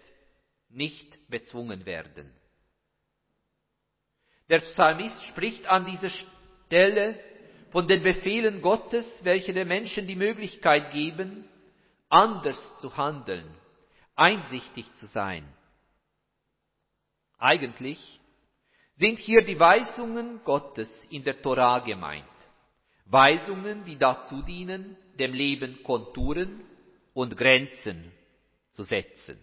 nicht 0.68 1.28
bezwungen 1.28 1.86
werden. 1.86 2.30
Der 4.48 4.60
Psalmist 4.60 5.22
spricht 5.24 5.66
an 5.66 5.86
dieser 5.86 6.10
Stelle 6.10 7.18
von 7.70 7.88
den 7.88 8.02
Befehlen 8.02 8.60
Gottes, 8.62 9.06
welche 9.24 9.52
den 9.52 9.68
Menschen 9.68 10.06
die 10.06 10.16
Möglichkeit 10.16 10.92
geben, 10.92 11.48
anders 12.08 12.60
zu 12.80 12.96
handeln, 12.96 13.48
einsichtig 14.14 14.86
zu 14.96 15.06
sein. 15.06 15.44
Eigentlich 17.38 17.98
sind 18.96 19.18
hier 19.18 19.44
die 19.44 19.58
Weisungen 19.58 20.40
Gottes 20.44 20.88
in 21.10 21.24
der 21.24 21.40
Torah 21.42 21.80
gemeint. 21.80 22.24
Weisungen, 23.06 23.84
die 23.84 23.96
dazu 23.96 24.42
dienen, 24.42 24.96
dem 25.18 25.32
Leben 25.32 25.82
Konturen 25.82 26.60
und 27.12 27.36
Grenzen 27.36 28.12
zu 28.72 28.84
setzen. 28.84 29.38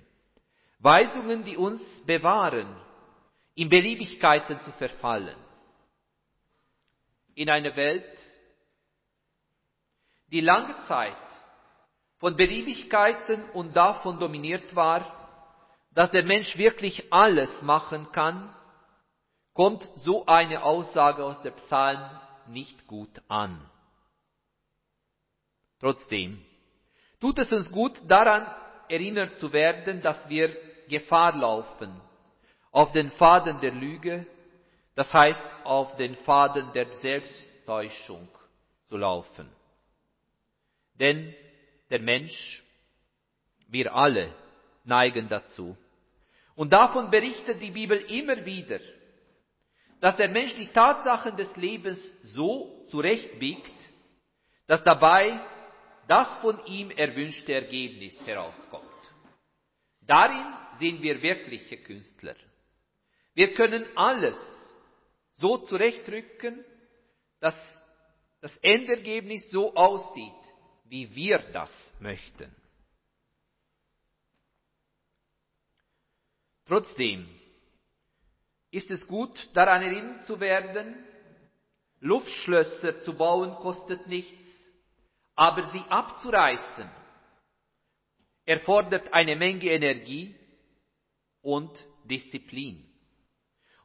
Weisungen, 0.79 1.43
die 1.43 1.57
uns 1.57 1.81
bewahren, 2.05 2.75
in 3.61 3.69
Beliebigkeiten 3.69 4.59
zu 4.61 4.71
verfallen 4.71 5.37
in 7.35 7.47
einer 7.47 7.75
Welt, 7.75 8.19
die 10.31 10.41
lange 10.41 10.81
Zeit 10.87 11.15
von 12.17 12.35
Beliebigkeiten 12.35 13.47
und 13.51 13.75
davon 13.75 14.17
dominiert 14.17 14.75
war, 14.75 15.05
dass 15.93 16.09
der 16.09 16.23
Mensch 16.23 16.57
wirklich 16.57 17.13
alles 17.13 17.61
machen 17.61 18.11
kann, 18.11 18.51
kommt 19.53 19.83
so 19.97 20.25
eine 20.25 20.63
Aussage 20.63 21.23
aus 21.23 21.39
der 21.43 21.51
Psalm 21.51 22.19
nicht 22.47 22.87
gut 22.87 23.21
an. 23.27 23.69
Trotzdem 25.79 26.43
tut 27.19 27.37
es 27.37 27.51
uns 27.51 27.71
gut 27.71 27.93
daran 28.07 28.47
erinnert 28.89 29.35
zu 29.35 29.53
werden, 29.53 30.01
dass 30.01 30.27
wir 30.29 30.49
Gefahr 30.87 31.35
laufen, 31.35 32.01
auf 32.71 32.91
den 32.91 33.11
Faden 33.11 33.59
der 33.59 33.71
Lüge 33.71 34.25
das 34.95 35.11
heißt, 35.13 35.41
auf 35.63 35.95
den 35.95 36.15
Faden 36.17 36.71
der 36.73 36.93
Selbsttäuschung 36.95 38.27
zu 38.87 38.97
laufen. 38.97 39.49
Denn 40.95 41.33
der 41.89 41.99
Mensch, 41.99 42.63
wir 43.67 43.95
alle 43.95 44.33
neigen 44.83 45.29
dazu. 45.29 45.77
Und 46.55 46.71
davon 46.73 47.09
berichtet 47.09 47.61
die 47.61 47.71
Bibel 47.71 47.97
immer 47.97 48.45
wieder, 48.45 48.79
dass 50.01 50.17
der 50.17 50.29
Mensch 50.29 50.55
die 50.55 50.67
Tatsachen 50.67 51.37
des 51.37 51.55
Lebens 51.55 51.99
so 52.33 52.85
zurechtbiegt, 52.87 53.71
dass 54.67 54.83
dabei 54.83 55.39
das 56.07 56.27
von 56.41 56.63
ihm 56.65 56.91
erwünschte 56.91 57.53
Ergebnis 57.53 58.15
herauskommt. 58.25 58.85
Darin 60.01 60.45
sind 60.79 61.01
wir 61.01 61.21
wirkliche 61.21 61.77
Künstler. 61.77 62.35
Wir 63.33 63.53
können 63.53 63.85
alles 63.95 64.37
so 65.33 65.57
zurechtrücken, 65.57 66.63
dass 67.39 67.55
das 68.41 68.55
Endergebnis 68.57 69.49
so 69.49 69.73
aussieht, 69.75 70.33
wie 70.85 71.13
wir 71.15 71.39
das 71.53 71.93
möchten. 71.99 72.53
Trotzdem 76.65 77.27
ist 78.71 78.89
es 78.89 79.05
gut, 79.07 79.37
daran 79.53 79.81
erinnert 79.81 80.25
zu 80.25 80.39
werden, 80.39 81.05
Luftschlösser 81.99 83.01
zu 83.01 83.13
bauen 83.13 83.53
kostet 83.55 84.07
nichts, 84.07 84.37
aber 85.35 85.71
sie 85.71 85.83
abzureißen 85.89 86.89
erfordert 88.45 89.13
eine 89.13 89.35
Menge 89.35 89.69
Energie 89.69 90.35
und 91.41 91.71
Disziplin. 92.05 92.90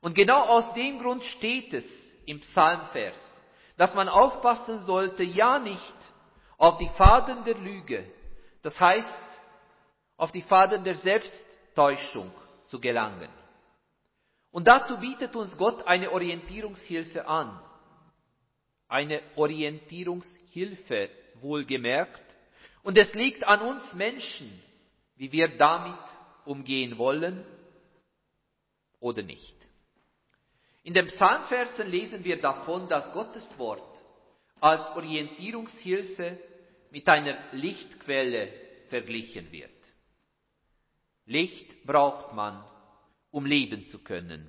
Und 0.07 0.15
genau 0.15 0.41
aus 0.45 0.73
dem 0.75 1.01
Grund 1.01 1.25
steht 1.25 1.75
es 1.75 1.85
im 2.27 2.39
Psalmvers, 2.39 3.17
dass 3.77 3.93
man 3.97 4.09
aufpassen 4.09 4.85
sollte, 4.85 5.25
ja 5.25 5.59
nicht 5.59 5.97
auf 6.59 6.79
die 6.79 6.89
Faden 6.91 7.43
der 7.43 7.57
Lüge, 7.57 8.09
das 8.63 8.79
heißt 8.79 9.19
auf 10.17 10.31
die 10.31 10.43
Faden 10.43 10.85
der 10.85 10.95
Selbsttäuschung 10.95 12.31
zu 12.67 12.79
gelangen. 12.79 13.29
Und 14.53 14.69
dazu 14.69 14.97
bietet 14.99 15.35
uns 15.35 15.59
Gott 15.59 15.85
eine 15.89 16.13
Orientierungshilfe 16.13 17.27
an. 17.27 17.61
Eine 18.87 19.23
Orientierungshilfe 19.35 21.11
wohlgemerkt. 21.41 22.23
Und 22.85 22.97
es 22.97 23.13
liegt 23.15 23.43
an 23.43 23.61
uns 23.61 23.93
Menschen, 23.93 24.63
wie 25.17 25.33
wir 25.33 25.59
damit 25.59 25.99
umgehen 26.45 26.97
wollen 26.97 27.45
oder 29.01 29.23
nicht. 29.25 29.56
In 30.87 30.95
den 30.95 31.09
Psalmversen 31.09 31.91
lesen 31.91 32.23
wir 32.23 32.41
davon, 32.41 32.89
dass 32.89 33.13
Gottes 33.13 33.59
Wort 33.59 34.01
als 34.61 34.83
Orientierungshilfe 34.95 36.39
mit 36.93 37.09
einer 37.09 37.37
Lichtquelle 37.51 38.53
verglichen 38.89 39.51
wird. 39.51 39.73
Licht 41.25 41.85
braucht 41.85 42.35
man, 42.35 42.63
um 43.33 43.47
leben 43.47 43.89
zu 43.89 43.99
können. 43.99 44.49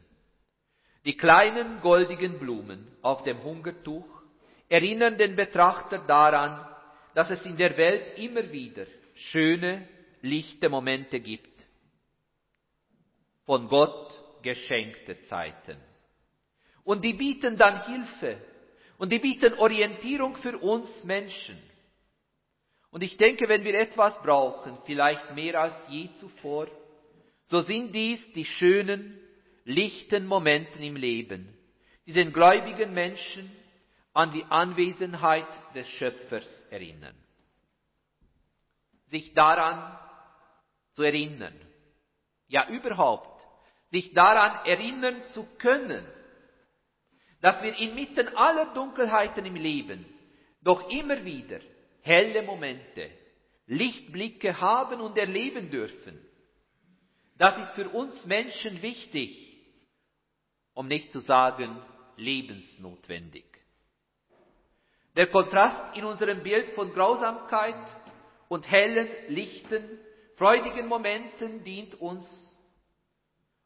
Die 1.06 1.18
kleinen 1.18 1.82
goldigen 1.82 2.38
Blumen 2.38 2.88
auf 3.02 3.24
dem 3.24 3.42
Hungertuch 3.42 4.22
erinnern 4.70 5.18
den 5.18 5.36
Betrachter 5.36 6.06
daran, 6.06 6.68
dass 7.16 7.32
es 7.32 7.44
in 7.48 7.58
der 7.58 7.76
Welt 7.78 8.16
immer 8.20 8.52
wieder 8.52 8.86
schöne, 9.16 9.88
lichte 10.22 10.70
Momente 10.70 11.20
gibt. 11.20 11.66
Von 13.48 13.68
Gott 13.70 14.44
geschenkte 14.44 15.20
Zeiten. 15.24 15.87
Und 16.88 17.04
die 17.04 17.16
bieten 17.16 17.58
dann 17.58 17.84
Hilfe. 17.84 18.38
Und 18.98 19.12
die 19.12 19.20
bieten 19.20 19.56
Orientierung 19.56 20.38
für 20.38 20.58
uns 20.58 20.88
Menschen. 21.04 21.62
Und 22.92 23.04
ich 23.04 23.18
denke, 23.18 23.50
wenn 23.50 23.66
wir 23.66 23.78
etwas 23.78 24.18
brauchen, 24.22 24.78
vielleicht 24.86 25.36
mehr 25.36 25.60
als 25.60 25.74
je 25.90 26.08
zuvor, 26.22 26.68
so 27.48 27.60
sind 27.60 27.94
dies 27.94 28.22
die 28.32 28.46
schönen, 28.46 29.20
lichten 29.66 30.26
Momente 30.28 30.80
im 30.80 30.96
Leben, 30.96 31.54
die 32.06 32.14
den 32.14 32.32
gläubigen 32.32 32.94
Menschen 32.94 33.52
an 34.14 34.32
die 34.32 34.46
Anwesenheit 34.46 35.76
des 35.76 35.90
Schöpfers 35.90 36.48
erinnern. 36.70 37.18
Sich 39.08 39.34
daran 39.34 40.00
zu 40.96 41.04
erinnern, 41.04 41.60
ja 42.48 42.70
überhaupt, 42.70 43.46
sich 43.92 44.14
daran 44.14 44.66
erinnern 44.66 45.22
zu 45.34 45.46
können, 45.58 46.08
dass 47.42 47.62
wir 47.62 47.78
inmitten 47.78 48.36
aller 48.36 48.74
Dunkelheiten 48.74 49.46
im 49.46 49.56
Leben 49.56 50.06
doch 50.62 50.90
immer 50.90 51.24
wieder 51.24 51.60
helle 52.02 52.42
Momente, 52.42 53.10
Lichtblicke 53.68 54.60
haben 54.60 55.02
und 55.02 55.18
erleben 55.18 55.70
dürfen. 55.70 56.20
Das 57.38 57.58
ist 57.58 57.72
für 57.76 57.90
uns 57.90 58.26
Menschen 58.26 58.82
wichtig, 58.82 59.58
um 60.74 60.88
nicht 60.88 61.12
zu 61.12 61.20
sagen 61.20 61.80
lebensnotwendig. 62.16 63.46
Der 65.16 65.28
Kontrast 65.28 65.96
in 65.96 66.06
unserem 66.06 66.42
Bild 66.44 66.70
von 66.72 66.94
Grausamkeit 66.94 67.76
und 68.48 68.70
hellen, 68.70 69.08
lichten, 69.28 69.84
freudigen 70.36 70.88
Momenten 70.88 71.64
dient 71.64 71.96
uns 71.96 72.26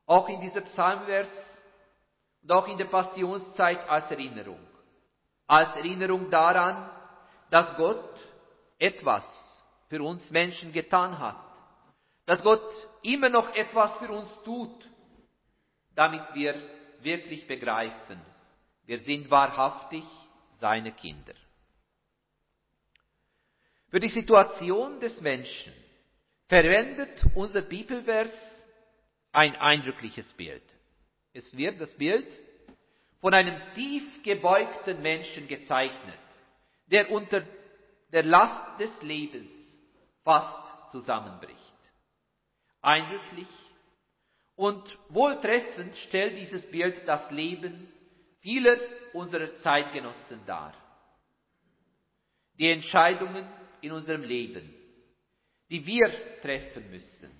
auch 0.05 0.27
in 0.29 0.41
dieser 0.41 0.61
Psalmvers 0.61 1.27
auch 2.49 2.67
in 2.67 2.77
der 2.77 2.85
Passionszeit 2.85 3.87
als 3.87 4.09
Erinnerung. 4.11 4.59
Als 5.47 5.75
Erinnerung 5.75 6.29
daran, 6.29 6.89
dass 7.49 7.75
Gott 7.77 8.19
etwas 8.79 9.23
für 9.89 10.01
uns 10.01 10.29
Menschen 10.31 10.71
getan 10.71 11.19
hat. 11.19 11.37
Dass 12.25 12.41
Gott 12.41 12.63
immer 13.03 13.29
noch 13.29 13.53
etwas 13.53 13.95
für 13.97 14.11
uns 14.11 14.29
tut, 14.43 14.89
damit 15.95 16.23
wir 16.33 16.55
wirklich 17.01 17.47
begreifen, 17.47 18.21
wir 18.85 18.99
sind 18.99 19.29
wahrhaftig 19.29 20.03
seine 20.59 20.93
Kinder. 20.93 21.33
Für 23.89 23.99
die 23.99 24.09
Situation 24.09 24.99
des 24.99 25.19
Menschen 25.19 25.73
verwendet 26.47 27.25
unser 27.35 27.61
Bibelvers 27.61 28.31
ein 29.33 29.55
eindrückliches 29.55 30.31
Bild. 30.33 30.63
Es 31.33 31.55
wird 31.55 31.79
das 31.79 31.93
Bild 31.95 32.27
von 33.19 33.33
einem 33.33 33.55
tief 33.75 34.23
gebeugten 34.23 35.01
Menschen 35.01 35.47
gezeichnet, 35.47 36.19
der 36.87 37.11
unter 37.11 37.43
der 38.11 38.23
Last 38.23 38.79
des 38.79 39.01
Lebens 39.01 39.49
fast 40.23 40.91
zusammenbricht. 40.91 41.55
Eindrücklich 42.81 43.47
und 44.55 44.83
wohltreffend 45.09 45.95
stellt 45.97 46.37
dieses 46.37 46.69
Bild 46.69 47.07
das 47.07 47.29
Leben 47.31 47.91
vieler 48.41 48.77
unserer 49.13 49.55
Zeitgenossen 49.57 50.45
dar. 50.45 50.73
Die 52.59 52.69
Entscheidungen 52.69 53.47
in 53.81 53.91
unserem 53.91 54.23
Leben, 54.23 54.73
die 55.69 55.85
wir 55.85 56.41
treffen 56.41 56.89
müssen, 56.91 57.31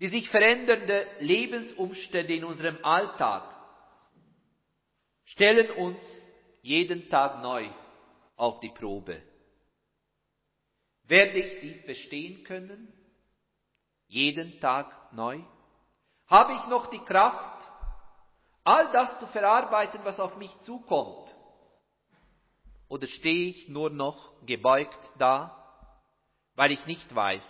die 0.00 0.08
sich 0.08 0.28
verändernde 0.30 1.06
Lebensumstände 1.20 2.34
in 2.34 2.44
unserem 2.44 2.84
Alltag 2.84 3.54
stellen 5.24 5.70
uns 5.72 6.00
jeden 6.62 7.08
Tag 7.08 7.42
neu 7.42 7.68
auf 8.36 8.60
die 8.60 8.70
Probe. 8.70 9.22
Werde 11.04 11.38
ich 11.38 11.60
dies 11.60 11.86
bestehen 11.86 12.44
können? 12.44 12.92
Jeden 14.06 14.60
Tag 14.60 15.12
neu? 15.12 15.40
Habe 16.26 16.52
ich 16.54 16.66
noch 16.68 16.86
die 16.88 17.00
Kraft, 17.00 17.66
all 18.64 18.92
das 18.92 19.18
zu 19.18 19.26
verarbeiten, 19.28 20.00
was 20.04 20.20
auf 20.20 20.36
mich 20.36 20.54
zukommt? 20.60 21.34
Oder 22.88 23.06
stehe 23.06 23.48
ich 23.48 23.68
nur 23.68 23.90
noch 23.90 24.32
gebeugt 24.46 24.98
da, 25.18 25.54
weil 26.54 26.72
ich 26.72 26.84
nicht 26.86 27.14
weiß, 27.14 27.44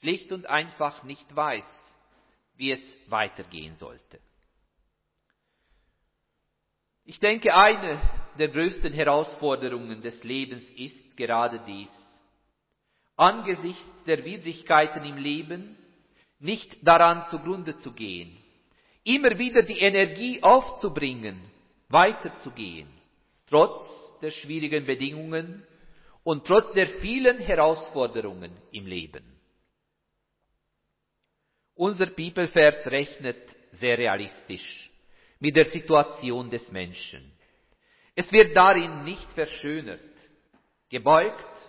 schlicht 0.00 0.32
und 0.32 0.46
einfach 0.46 1.02
nicht 1.02 1.34
weiß, 1.34 1.96
wie 2.56 2.72
es 2.72 2.82
weitergehen 3.08 3.76
sollte? 3.76 4.20
Ich 7.04 7.18
denke, 7.18 7.54
eine 7.54 8.00
der 8.38 8.48
größten 8.48 8.92
Herausforderungen 8.92 10.02
des 10.02 10.22
Lebens 10.24 10.62
ist 10.76 11.16
gerade 11.16 11.60
dies. 11.66 11.90
Angesichts 13.16 14.04
der 14.06 14.24
Widrigkeiten 14.24 15.04
im 15.04 15.16
Leben 15.16 15.76
nicht 16.38 16.76
daran 16.86 17.26
zugrunde 17.30 17.78
zu 17.78 17.92
gehen, 17.92 18.36
immer 19.04 19.36
wieder 19.38 19.62
die 19.62 19.78
Energie 19.78 20.42
aufzubringen, 20.42 21.40
weiterzugehen, 21.88 22.88
trotz 23.48 23.80
der 24.20 24.30
schwierigen 24.30 24.84
Bedingungen 24.84 25.66
und 26.22 26.46
trotz 26.46 26.72
der 26.74 26.88
vielen 26.88 27.38
Herausforderungen 27.38 28.52
im 28.70 28.86
Leben. 28.86 29.37
Unser 31.78 32.06
Bibelvers 32.06 32.84
rechnet 32.88 33.38
sehr 33.70 33.96
realistisch 33.96 34.90
mit 35.38 35.54
der 35.54 35.66
Situation 35.66 36.50
des 36.50 36.72
Menschen. 36.72 37.30
Es 38.16 38.32
wird 38.32 38.56
darin 38.56 39.04
nicht 39.04 39.32
verschönert, 39.32 40.00
gebeugt 40.88 41.62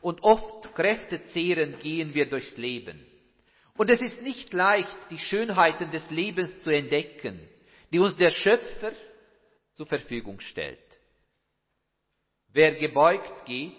und 0.00 0.22
oft 0.22 0.74
kräftezehrend 0.74 1.78
gehen 1.80 2.14
wir 2.14 2.24
durchs 2.24 2.56
Leben. 2.56 3.04
Und 3.76 3.90
es 3.90 4.00
ist 4.00 4.22
nicht 4.22 4.50
leicht, 4.54 4.96
die 5.10 5.18
Schönheiten 5.18 5.90
des 5.90 6.08
Lebens 6.08 6.58
zu 6.60 6.70
entdecken, 6.70 7.38
die 7.92 7.98
uns 7.98 8.16
der 8.16 8.30
Schöpfer 8.30 8.92
zur 9.74 9.84
Verfügung 9.84 10.40
stellt. 10.40 10.78
Wer 12.48 12.76
gebeugt 12.76 13.44
geht, 13.44 13.76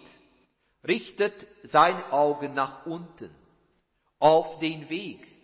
richtet 0.87 1.47
seine 1.63 2.13
Augen 2.13 2.53
nach 2.53 2.85
unten, 2.85 3.31
auf 4.19 4.59
den 4.59 4.87
Weg. 4.89 5.34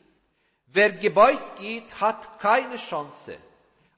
Wer 0.74 0.94
gebeugt 0.94 1.60
geht, 1.60 2.00
hat 2.00 2.40
keine 2.40 2.78
Chance, 2.78 3.38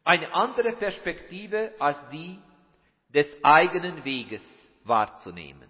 eine 0.03 0.33
andere 0.33 0.73
Perspektive 0.73 1.73
als 1.79 1.97
die 2.11 2.39
des 3.09 3.27
eigenen 3.43 4.03
Weges 4.03 4.41
wahrzunehmen. 4.83 5.69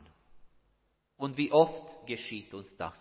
Und 1.18 1.38
wie 1.38 1.52
oft 1.52 2.08
geschieht 2.08 2.54
uns 2.54 2.76
das? 2.78 2.98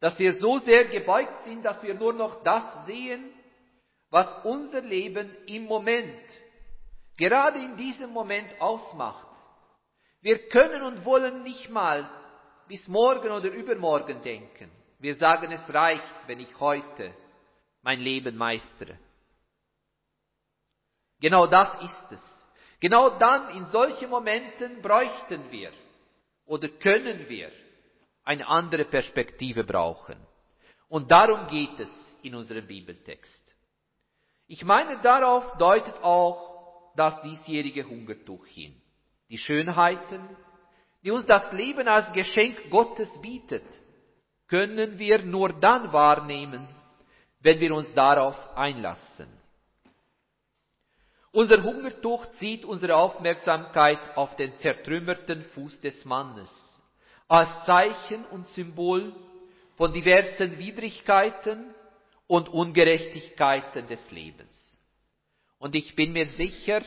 Dass 0.00 0.18
wir 0.18 0.34
so 0.34 0.58
sehr 0.58 0.84
gebeugt 0.84 1.44
sind, 1.44 1.64
dass 1.64 1.82
wir 1.82 1.94
nur 1.94 2.12
noch 2.12 2.44
das 2.44 2.64
sehen, 2.86 3.30
was 4.10 4.44
unser 4.44 4.82
Leben 4.82 5.34
im 5.46 5.64
Moment, 5.64 6.22
gerade 7.16 7.58
in 7.58 7.76
diesem 7.76 8.10
Moment 8.10 8.60
ausmacht. 8.60 9.26
Wir 10.20 10.48
können 10.48 10.82
und 10.82 11.04
wollen 11.04 11.42
nicht 11.42 11.70
mal 11.70 12.08
bis 12.68 12.86
morgen 12.86 13.30
oder 13.30 13.50
übermorgen 13.50 14.22
denken. 14.22 14.70
Wir 14.98 15.14
sagen, 15.14 15.52
es 15.52 15.62
reicht, 15.72 16.26
wenn 16.26 16.40
ich 16.40 16.58
heute 16.58 17.14
mein 17.82 18.00
Leben 18.00 18.36
meistere. 18.36 18.98
Genau 21.20 21.46
das 21.46 21.82
ist 21.82 22.12
es. 22.12 22.48
Genau 22.80 23.10
dann, 23.18 23.56
in 23.56 23.66
solchen 23.66 24.10
Momenten, 24.10 24.82
bräuchten 24.82 25.50
wir 25.50 25.72
oder 26.46 26.68
können 26.68 27.28
wir 27.28 27.50
eine 28.24 28.46
andere 28.46 28.84
Perspektive 28.84 29.64
brauchen. 29.64 30.16
Und 30.88 31.10
darum 31.10 31.46
geht 31.48 31.78
es 31.80 32.16
in 32.22 32.34
unserem 32.34 32.66
Bibeltext. 32.66 33.42
Ich 34.46 34.64
meine, 34.64 35.00
darauf 35.02 35.56
deutet 35.58 36.02
auch 36.02 36.92
das 36.96 37.20
diesjährige 37.22 37.84
Hungertuch 37.86 38.46
hin. 38.46 38.80
Die 39.28 39.38
Schönheiten, 39.38 40.28
die 41.02 41.10
uns 41.10 41.26
das 41.26 41.52
Leben 41.52 41.86
als 41.86 42.12
Geschenk 42.12 42.70
Gottes 42.70 43.08
bietet, 43.20 43.64
können 44.48 44.98
wir 44.98 45.22
nur 45.22 45.50
dann 45.60 45.92
wahrnehmen, 45.92 46.66
wenn 47.40 47.60
wir 47.60 47.74
uns 47.74 47.92
darauf 47.94 48.36
einlassen. 48.56 49.28
Unser 51.30 51.62
Hungertuch 51.62 52.26
zieht 52.38 52.64
unsere 52.64 52.96
Aufmerksamkeit 52.96 54.16
auf 54.16 54.34
den 54.36 54.58
zertrümmerten 54.58 55.44
Fuß 55.44 55.80
des 55.82 56.04
Mannes, 56.04 56.50
als 57.28 57.48
Zeichen 57.66 58.24
und 58.26 58.46
Symbol 58.48 59.12
von 59.76 59.92
diversen 59.92 60.58
Widrigkeiten 60.58 61.74
und 62.26 62.48
Ungerechtigkeiten 62.48 63.86
des 63.86 64.10
Lebens. 64.10 64.78
Und 65.58 65.74
ich 65.74 65.94
bin 65.94 66.12
mir 66.12 66.26
sicher, 66.26 66.82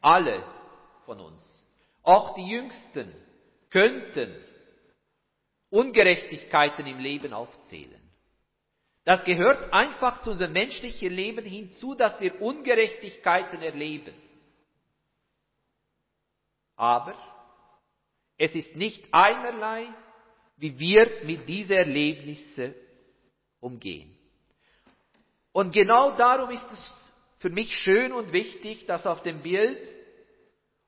alle 0.00 0.42
von 1.04 1.20
uns, 1.20 1.64
auch 2.02 2.34
die 2.34 2.48
Jüngsten, 2.48 3.12
könnten 3.70 4.34
Ungerechtigkeiten 5.70 6.86
im 6.86 6.98
Leben 6.98 7.32
aufzählen. 7.32 8.00
Das 9.04 9.24
gehört 9.24 9.72
einfach 9.72 10.22
zu 10.22 10.30
unserem 10.30 10.52
menschlichen 10.52 11.12
Leben 11.12 11.44
hinzu, 11.44 11.94
dass 11.94 12.20
wir 12.20 12.40
Ungerechtigkeiten 12.42 13.62
erleben. 13.62 14.14
Aber 16.74 17.14
es 18.36 18.54
ist 18.54 18.74
nicht 18.74 19.06
einerlei, 19.12 19.88
wie 20.56 20.78
wir 20.78 21.24
mit 21.24 21.48
diesen 21.48 21.76
Erlebnissen 21.76 22.74
umgehen. 23.60 24.16
Und 25.52 25.72
genau 25.72 26.16
darum 26.16 26.50
ist 26.50 26.66
es 26.72 27.12
für 27.38 27.50
mich 27.50 27.74
schön 27.76 28.12
und 28.12 28.32
wichtig, 28.32 28.86
dass 28.86 29.06
auf 29.06 29.22
dem 29.22 29.42
Bild 29.42 29.78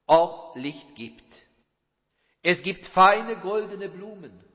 auch 0.06 0.56
Licht 0.56 0.94
gibt. 0.94 1.24
Es 2.42 2.62
gibt 2.62 2.86
feine 2.88 3.36
goldene 3.36 3.88
Blumen 3.88 4.47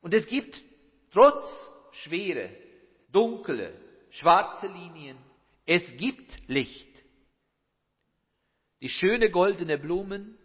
und 0.00 0.14
es 0.14 0.26
gibt 0.26 0.56
trotz 1.10 1.44
Schwere 1.92 2.50
dunkle, 3.12 3.74
schwarze 4.10 4.66
Linien. 4.66 5.18
Es 5.66 5.82
gibt 5.96 6.48
Licht. 6.48 6.88
Die 8.80 8.88
schöne 8.88 9.30
goldene 9.30 9.78
Blumen. 9.78 10.38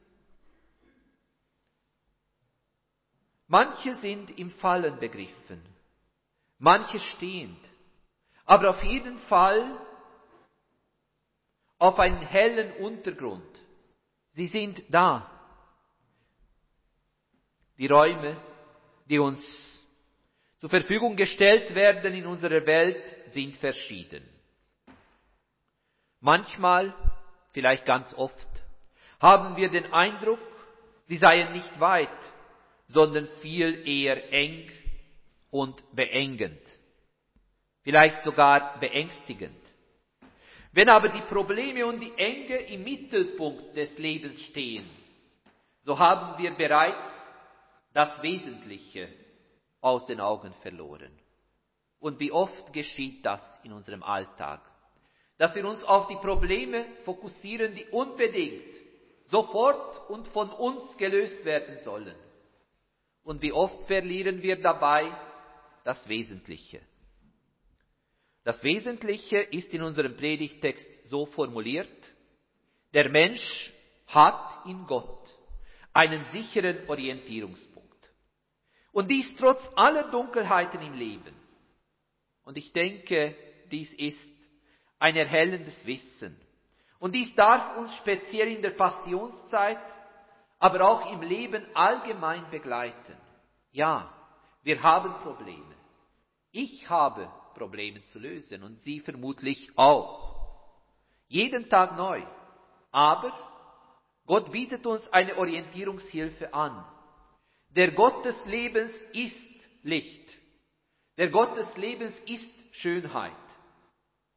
Manche 3.47 3.95
sind 3.95 4.37
im 4.39 4.51
Fallen 4.51 4.99
begriffen, 4.99 5.61
manche 6.57 6.99
stehend, 6.99 7.59
aber 8.43 8.71
auf 8.71 8.83
jeden 8.83 9.19
Fall 9.19 9.79
auf 11.77 11.99
einen 11.99 12.21
hellen 12.21 12.73
Untergrund. 12.83 13.61
Sie 14.29 14.47
sind 14.47 14.83
da. 14.89 15.31
Die 17.77 17.85
Räume, 17.85 18.35
die 19.05 19.19
uns 19.19 19.39
zur 20.59 20.69
Verfügung 20.69 21.15
gestellt 21.15 21.73
werden 21.75 22.13
in 22.13 22.25
unserer 22.25 22.65
Welt, 22.65 23.03
sind 23.33 23.55
verschieden. 23.57 24.23
Manchmal, 26.21 26.93
vielleicht 27.51 27.85
ganz 27.85 28.13
oft, 28.15 28.47
haben 29.19 29.55
wir 29.55 29.69
den 29.69 29.91
Eindruck, 29.93 30.39
sie 31.07 31.17
seien 31.17 31.53
nicht 31.53 31.79
weit, 31.79 32.09
sondern 32.87 33.27
viel 33.41 33.87
eher 33.87 34.31
eng 34.31 34.71
und 35.51 35.83
beengend, 35.95 36.61
vielleicht 37.83 38.23
sogar 38.23 38.79
beängstigend. 38.79 39.55
Wenn 40.71 40.89
aber 40.89 41.09
die 41.09 41.21
Probleme 41.21 41.85
und 41.85 41.99
die 42.01 42.13
Enge 42.17 42.57
im 42.67 42.83
Mittelpunkt 42.83 43.75
des 43.77 43.97
Lebens 43.97 44.41
stehen, 44.45 44.89
so 45.83 45.97
haben 45.97 46.41
wir 46.41 46.51
bereits 46.51 47.24
das 47.95 48.21
Wesentliche 48.21 49.07
aus 49.79 50.05
den 50.05 50.19
Augen 50.19 50.53
verloren. 50.61 51.17
Und 51.99 52.19
wie 52.19 52.31
oft 52.31 52.73
geschieht 52.73 53.25
das 53.25 53.41
in 53.63 53.71
unserem 53.71 54.03
Alltag? 54.03 54.61
Dass 55.37 55.55
wir 55.55 55.65
uns 55.65 55.81
auf 55.85 56.07
die 56.07 56.17
Probleme 56.17 56.85
fokussieren, 57.05 57.73
die 57.73 57.85
unbedingt 57.85 58.75
sofort 59.27 60.09
und 60.09 60.27
von 60.27 60.49
uns 60.49 60.97
gelöst 60.97 61.45
werden 61.45 61.77
sollen. 61.79 62.15
Und 63.23 63.41
wie 63.41 63.53
oft 63.53 63.87
verlieren 63.87 64.43
wir 64.43 64.61
dabei 64.61 65.15
das 65.85 66.05
Wesentliche. 66.09 66.81
Das 68.43 68.61
Wesentliche 68.61 69.37
ist 69.37 69.73
in 69.73 69.81
unserem 69.81 70.17
Predigtext 70.17 71.07
so 71.07 71.25
formuliert, 71.27 71.87
der 72.93 73.09
Mensch 73.09 73.73
hat 74.07 74.65
in 74.65 74.85
Gott 74.85 75.33
einen 75.93 76.25
sicheren 76.31 76.89
Orientierungspunkt. 76.89 77.74
Und 78.95 79.11
dies 79.11 79.27
trotz 79.35 79.61
aller 79.75 80.09
Dunkelheiten 80.09 80.81
im 80.81 80.93
Leben. 80.93 81.35
Und 82.45 82.57
ich 82.57 82.71
denke, 82.71 83.35
dies 83.69 83.93
ist 83.95 84.31
ein 84.99 85.17
erhellendes 85.17 85.85
Wissen. 85.85 86.39
Und 86.97 87.13
dies 87.13 87.35
darf 87.35 87.75
uns 87.75 87.93
speziell 87.95 88.53
in 88.53 88.61
der 88.61 88.69
Passionszeit, 88.69 89.81
aber 90.59 90.87
auch 90.87 91.11
im 91.11 91.21
Leben 91.23 91.65
allgemein 91.75 92.49
begleiten. 92.49 93.17
Ja, 93.73 94.13
wir 94.63 94.81
haben 94.81 95.13
Probleme. 95.23 95.75
Ich 96.53 96.89
habe 96.89 97.29
Probleme 97.53 98.01
zu 98.05 98.17
lösen 98.17 98.63
und 98.63 98.79
Sie 98.79 99.01
vermutlich 99.01 99.77
auch. 99.77 100.47
Jeden 101.27 101.67
Tag 101.67 101.97
neu. 101.97 102.23
Aber 102.93 103.33
Gott 104.25 104.53
bietet 104.53 104.85
uns 104.87 105.05
eine 105.11 105.35
Orientierungshilfe 105.35 106.53
an. 106.53 106.85
Der 107.75 107.91
Gott 107.91 108.23
des 108.25 108.45
Lebens 108.45 108.91
ist 109.13 109.39
Licht. 109.83 110.33
Der 111.17 111.29
Gott 111.29 111.57
des 111.57 111.75
Lebens 111.77 112.13
ist 112.25 112.49
Schönheit. 112.71 113.31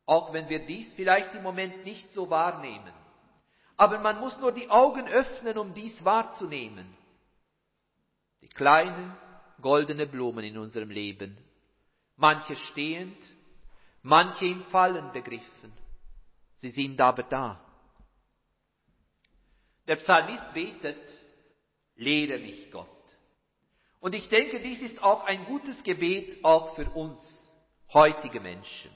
Auch 0.07 0.33
wenn 0.33 0.49
wir 0.49 0.65
dies 0.67 0.93
vielleicht 0.95 1.35
im 1.35 1.43
Moment 1.43 1.85
nicht 1.85 2.11
so 2.11 2.31
wahrnehmen. 2.31 2.93
Aber 3.77 3.99
man 3.99 4.21
muss 4.21 4.39
nur 4.39 4.53
die 4.53 4.71
Augen 4.71 5.07
öffnen, 5.07 5.59
um 5.59 5.75
dies 5.75 6.05
wahrzunehmen. 6.05 6.87
Die 8.43 8.49
kleinen 8.49 9.17
goldene 9.61 10.07
Blumen 10.07 10.45
in 10.45 10.59
unserem 10.59 10.91
Leben 10.91 11.37
manche 12.19 12.57
stehend, 12.57 13.17
manche 14.03 14.45
im 14.47 14.65
Fallen 14.65 15.13
begriffen. 15.13 15.73
Sie 16.57 16.71
sind 16.71 17.01
aber 17.01 17.23
da. 17.23 17.65
Der 19.87 19.97
Psalmist 19.97 20.53
betet, 20.53 20.99
lehre 21.95 22.39
mich 22.39 22.71
Gott. 22.71 22.98
Und 24.01 24.15
ich 24.15 24.29
denke, 24.29 24.61
dies 24.61 24.81
ist 24.83 25.03
auch 25.03 25.25
ein 25.25 25.45
gutes 25.47 25.83
Gebet 25.83 26.45
auch 26.45 26.75
für 26.77 26.89
uns 26.91 27.19
heutige 27.93 28.41
Menschen. 28.41 28.91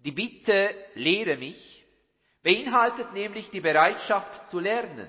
Die 0.00 0.12
Bitte, 0.12 0.74
lehre 0.94 1.36
mich, 1.36 1.84
beinhaltet 2.42 3.12
nämlich 3.14 3.50
die 3.50 3.60
Bereitschaft 3.60 4.50
zu 4.50 4.58
lernen, 4.58 5.08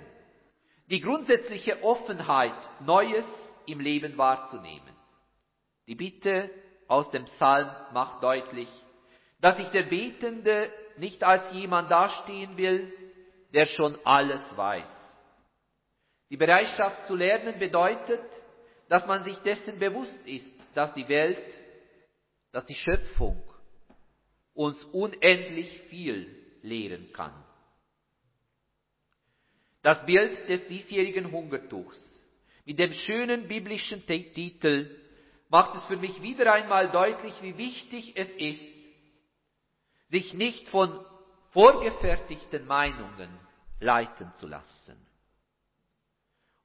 die 0.90 1.02
grundsätzliche 1.02 1.84
Offenheit, 1.84 2.54
Neues 2.80 3.26
im 3.66 3.80
Leben 3.80 4.18
wahrzunehmen. 4.18 4.96
Die 5.88 5.96
Bitte, 5.96 6.50
aus 6.88 7.10
dem 7.12 7.26
Psalm 7.26 7.70
macht 7.94 8.24
deutlich, 8.24 8.70
dass 9.42 9.58
sich 9.58 9.68
der 9.70 9.84
Betende 9.84 10.72
nicht 10.98 11.24
als 11.24 11.52
jemand 11.52 11.92
dastehen 11.92 12.56
will, 12.58 12.94
der 13.54 13.66
schon 13.66 13.98
alles 14.06 14.42
weiß. 14.56 14.88
Die 16.30 16.38
Bereitschaft 16.38 17.06
zu 17.08 17.16
lernen 17.16 17.60
bedeutet, 17.60 18.24
dass 18.90 19.06
man 19.08 19.24
sich 19.24 19.38
dessen 19.40 19.80
bewusst 19.80 20.26
ist, 20.26 20.48
dass 20.74 20.94
die 20.94 21.08
Welt, 21.08 21.44
dass 22.52 22.66
die 22.66 22.76
Schöpfung 22.76 23.42
uns 24.54 24.84
unendlich 24.86 25.82
viel 25.90 26.28
lehren 26.62 27.12
kann. 27.14 27.34
Das 29.82 30.06
Bild 30.06 30.50
des 30.50 30.68
diesjährigen 30.68 31.32
Hungertuchs 31.32 32.00
mit 32.66 32.80
dem 32.80 32.94
schönen 32.94 33.48
biblischen 33.48 34.06
Titel 34.06 35.00
macht 35.50 35.76
es 35.76 35.84
für 35.84 35.98
mich 35.98 36.22
wieder 36.22 36.52
einmal 36.52 36.90
deutlich, 36.90 37.34
wie 37.42 37.58
wichtig 37.58 38.14
es 38.16 38.30
ist, 38.32 38.64
sich 40.10 40.34
nicht 40.34 40.68
von 40.70 41.06
vorgefertigten 41.52 42.66
Meinungen 42.66 43.30
leiten 43.80 44.34
zu 44.40 44.48
lassen. 44.48 45.05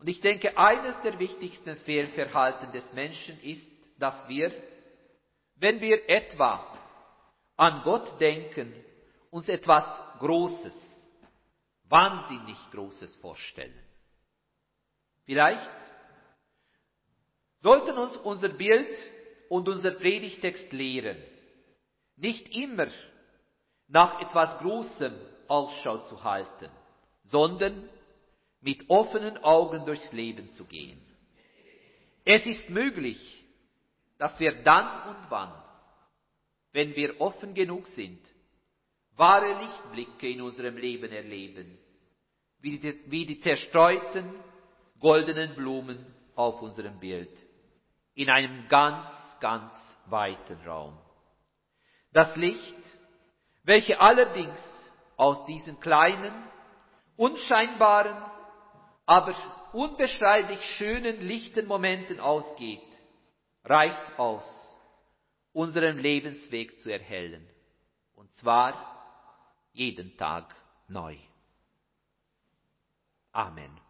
Und 0.00 0.08
ich 0.08 0.20
denke, 0.22 0.56
eines 0.56 1.00
der 1.02 1.18
wichtigsten 1.18 1.76
Fehlverhalten 1.76 2.72
des 2.72 2.90
Menschen 2.94 3.38
ist, 3.42 3.70
dass 3.98 4.26
wir, 4.28 4.50
wenn 5.56 5.78
wir 5.80 6.08
etwa 6.08 6.66
an 7.56 7.82
Gott 7.84 8.18
denken, 8.18 8.72
uns 9.30 9.46
etwas 9.50 9.84
Großes, 10.18 10.74
wahnsinnig 11.84 12.56
Großes 12.70 13.14
vorstellen. 13.16 13.78
Vielleicht 15.26 15.70
sollten 17.60 17.98
uns 17.98 18.16
unser 18.16 18.48
Bild 18.48 18.96
und 19.50 19.68
unser 19.68 19.90
Predigtext 19.90 20.72
lehren, 20.72 21.22
nicht 22.16 22.48
immer 22.56 22.88
nach 23.88 24.20
etwas 24.22 24.58
Großem 24.60 25.14
Ausschau 25.46 25.98
zu 26.08 26.24
halten, 26.24 26.70
sondern 27.24 27.86
mit 28.60 28.88
offenen 28.88 29.38
Augen 29.38 29.84
durchs 29.86 30.12
Leben 30.12 30.50
zu 30.50 30.64
gehen. 30.64 31.00
Es 32.24 32.44
ist 32.44 32.68
möglich, 32.68 33.18
dass 34.18 34.38
wir 34.38 34.62
dann 34.62 35.08
und 35.08 35.30
wann, 35.30 35.52
wenn 36.72 36.94
wir 36.94 37.20
offen 37.20 37.54
genug 37.54 37.86
sind, 37.88 38.20
wahre 39.16 39.62
Lichtblicke 39.62 40.28
in 40.28 40.42
unserem 40.42 40.76
Leben 40.76 41.10
erleben, 41.10 41.78
wie 42.60 42.78
die, 42.78 43.00
wie 43.06 43.26
die 43.26 43.40
zerstreuten 43.40 44.34
goldenen 44.98 45.54
Blumen 45.54 46.04
auf 46.34 46.60
unserem 46.60 46.98
Bild 47.00 47.30
in 48.14 48.28
einem 48.28 48.68
ganz, 48.68 49.06
ganz 49.40 49.72
weiten 50.06 50.60
Raum. 50.66 50.98
Das 52.12 52.36
Licht, 52.36 52.76
welche 53.62 53.98
allerdings 54.00 54.60
aus 55.16 55.44
diesen 55.46 55.80
kleinen, 55.80 56.32
unscheinbaren, 57.16 58.29
aber 59.10 59.34
unbeschreiblich 59.72 60.64
schönen, 60.76 61.20
lichten 61.20 61.66
Momenten 61.66 62.20
ausgeht, 62.20 62.80
reicht 63.64 64.18
aus, 64.20 64.44
unseren 65.52 65.98
Lebensweg 65.98 66.78
zu 66.78 66.92
erhellen. 66.92 67.44
Und 68.14 68.32
zwar 68.34 68.72
jeden 69.72 70.16
Tag 70.16 70.54
neu. 70.86 71.16
Amen. 73.32 73.80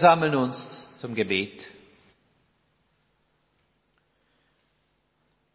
Sammeln 0.00 0.34
uns 0.34 0.56
zum 0.96 1.14
Gebet. 1.14 1.66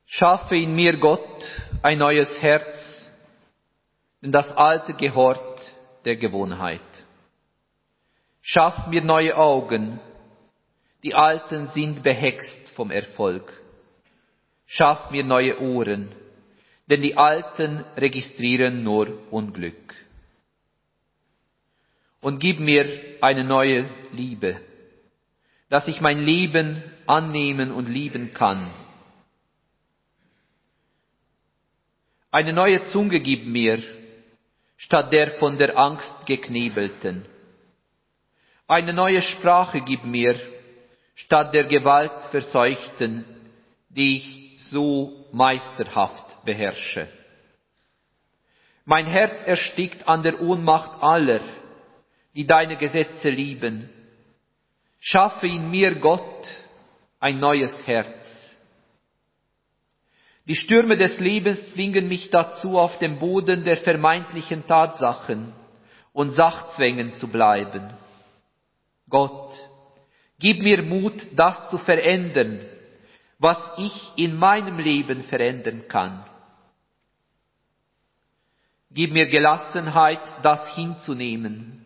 Schaffe 0.05 0.55
in 0.55 0.75
mir, 0.75 0.97
Gott, 0.97 1.43
ein 1.81 1.97
neues 1.97 2.41
Herz, 2.41 2.77
denn 4.21 4.31
das 4.31 4.49
alte 4.51 4.93
gehort 4.93 5.59
der 6.05 6.15
Gewohnheit. 6.15 6.81
Schaff 8.41 8.87
mir 8.87 9.03
neue 9.03 9.35
Augen, 9.35 9.99
die 11.03 11.15
alten 11.15 11.67
sind 11.67 12.03
behext 12.03 12.69
vom 12.75 12.91
Erfolg. 12.91 13.51
Schaff 14.67 15.11
mir 15.11 15.23
neue 15.23 15.59
Ohren, 15.59 16.11
denn 16.89 17.01
die 17.01 17.17
alten 17.17 17.83
registrieren 17.97 18.83
nur 18.83 19.31
Unglück. 19.31 19.95
Und 22.25 22.39
gib 22.39 22.59
mir 22.59 23.17
eine 23.21 23.43
neue 23.43 23.87
Liebe, 24.11 24.59
dass 25.69 25.87
ich 25.87 26.01
mein 26.01 26.25
Leben 26.25 26.81
annehmen 27.05 27.71
und 27.71 27.87
lieben 27.87 28.33
kann. 28.33 28.67
Eine 32.31 32.51
neue 32.51 32.83
Zunge 32.85 33.19
gib 33.19 33.45
mir, 33.45 33.77
statt 34.75 35.13
der 35.13 35.37
von 35.37 35.59
der 35.59 35.77
Angst 35.77 36.25
geknebelten. 36.25 37.27
Eine 38.67 38.93
neue 38.93 39.21
Sprache 39.21 39.81
gib 39.81 40.03
mir, 40.03 40.35
statt 41.13 41.53
der 41.53 41.65
Gewalt 41.65 42.25
verseuchten, 42.31 43.23
die 43.89 44.17
ich 44.17 44.63
so 44.71 45.27
meisterhaft 45.31 46.43
beherrsche. 46.43 47.07
Mein 48.83 49.05
Herz 49.05 49.43
erstickt 49.45 50.07
an 50.07 50.23
der 50.23 50.41
Ohnmacht 50.41 51.03
aller, 51.03 51.41
die 52.35 52.45
deine 52.45 52.77
Gesetze 52.77 53.29
lieben. 53.29 53.89
Schaffe 54.99 55.47
in 55.47 55.71
mir, 55.71 55.95
Gott, 55.95 56.47
ein 57.19 57.39
neues 57.39 57.87
Herz. 57.87 58.25
Die 60.47 60.55
Stürme 60.55 60.97
des 60.97 61.19
Lebens 61.19 61.71
zwingen 61.73 62.07
mich 62.07 62.29
dazu, 62.29 62.77
auf 62.77 62.99
dem 62.99 63.17
Boden 63.17 63.63
der 63.63 63.77
vermeintlichen 63.77 64.67
Tatsachen 64.67 65.53
und 66.13 66.33
Sachzwängen 66.33 67.15
zu 67.15 67.27
bleiben. 67.27 67.93
Gott, 69.09 69.53
gib 70.39 70.61
mir 70.61 70.83
Mut, 70.83 71.27
das 71.35 71.69
zu 71.69 71.77
verändern, 71.79 72.59
was 73.39 73.57
ich 73.77 74.11
in 74.17 74.35
meinem 74.35 74.77
Leben 74.77 75.23
verändern 75.23 75.87
kann. 75.87 76.25
Gib 78.91 79.11
mir 79.11 79.25
Gelassenheit, 79.27 80.21
das 80.43 80.75
hinzunehmen, 80.75 81.84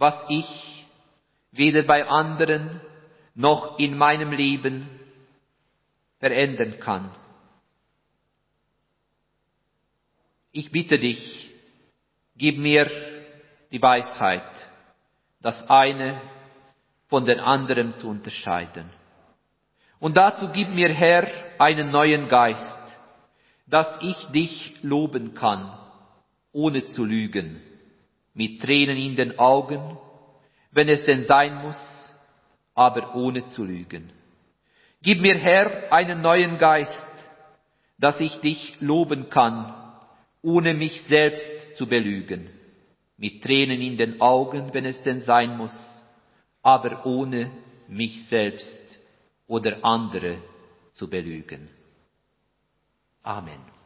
was 0.00 0.14
ich 0.30 0.86
weder 1.52 1.82
bei 1.82 2.08
anderen 2.08 2.80
noch 3.34 3.78
in 3.78 3.98
meinem 3.98 4.32
Leben 4.32 4.88
verändern 6.18 6.80
kann. 6.80 7.10
Ich 10.52 10.72
bitte 10.72 10.98
dich, 10.98 11.52
gib 12.34 12.56
mir 12.58 12.90
die 13.70 13.82
Weisheit, 13.82 14.50
das 15.42 15.68
eine 15.68 16.18
von 17.08 17.26
den 17.26 17.38
anderen 17.38 17.94
zu 17.96 18.08
unterscheiden. 18.08 18.88
Und 19.98 20.16
dazu 20.16 20.48
gib 20.48 20.70
mir, 20.70 20.94
Herr, 20.94 21.28
einen 21.58 21.90
neuen 21.90 22.30
Geist, 22.30 22.78
dass 23.66 23.86
ich 24.00 24.16
dich 24.28 24.82
loben 24.82 25.34
kann, 25.34 25.78
ohne 26.52 26.86
zu 26.86 27.04
lügen, 27.04 27.60
mit 28.40 28.62
Tränen 28.62 28.96
in 28.96 29.16
den 29.16 29.38
Augen, 29.38 29.98
wenn 30.72 30.88
es 30.88 31.04
denn 31.04 31.24
sein 31.24 31.56
muss, 31.60 31.76
aber 32.74 33.14
ohne 33.14 33.44
zu 33.48 33.64
lügen. 33.64 34.10
Gib 35.02 35.20
mir, 35.20 35.36
Herr, 35.36 35.92
einen 35.92 36.22
neuen 36.22 36.56
Geist, 36.56 37.06
dass 37.98 38.18
ich 38.18 38.34
dich 38.40 38.80
loben 38.80 39.28
kann, 39.28 39.74
ohne 40.40 40.72
mich 40.72 41.02
selbst 41.02 41.76
zu 41.76 41.86
belügen, 41.86 42.48
mit 43.18 43.42
Tränen 43.42 43.82
in 43.82 43.98
den 43.98 44.22
Augen, 44.22 44.72
wenn 44.72 44.86
es 44.86 45.02
denn 45.02 45.20
sein 45.20 45.58
muss, 45.58 45.76
aber 46.62 47.04
ohne 47.04 47.50
mich 47.88 48.24
selbst 48.28 48.98
oder 49.48 49.84
andere 49.84 50.38
zu 50.94 51.10
belügen. 51.10 51.68
Amen. 53.22 53.79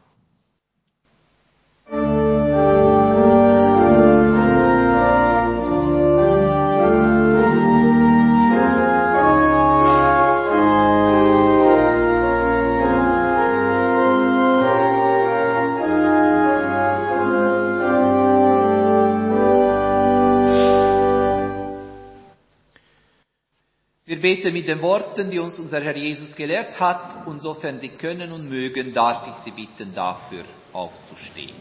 Wir 24.25 24.37
beten 24.37 24.53
mit 24.53 24.67
den 24.67 24.81
Worten, 24.81 25.29
die 25.29 25.37
uns 25.37 25.59
unser 25.59 25.79
Herr 25.79 25.95
Jesus 25.95 26.35
gelehrt 26.35 26.79
hat, 26.79 27.27
und 27.27 27.37
sofern 27.37 27.77
Sie 27.77 27.89
können 27.89 28.31
und 28.31 28.49
mögen, 28.49 28.91
darf 28.91 29.27
ich 29.27 29.35
Sie 29.43 29.51
bitten, 29.51 29.93
dafür 29.93 30.43
aufzustehen. 30.73 31.53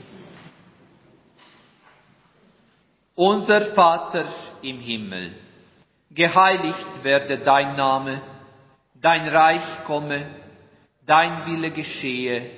Unser 3.15 3.75
Vater 3.75 4.25
im 4.63 4.81
Himmel, 4.81 5.33
geheiligt 6.11 7.05
werde 7.05 7.37
dein 7.41 7.77
Name, 7.77 8.23
dein 8.99 9.29
Reich 9.29 9.85
komme, 9.85 10.25
dein 11.05 11.45
Wille 11.45 11.71
geschehe, 11.71 12.51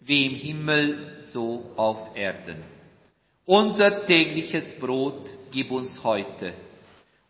wie 0.00 0.26
im 0.26 0.34
Himmel 0.34 1.18
so 1.32 1.70
auf 1.76 2.14
Erden. 2.14 2.62
Unser 3.46 4.04
tägliches 4.04 4.78
Brot 4.78 5.24
gib 5.50 5.70
uns 5.70 6.04
heute 6.04 6.52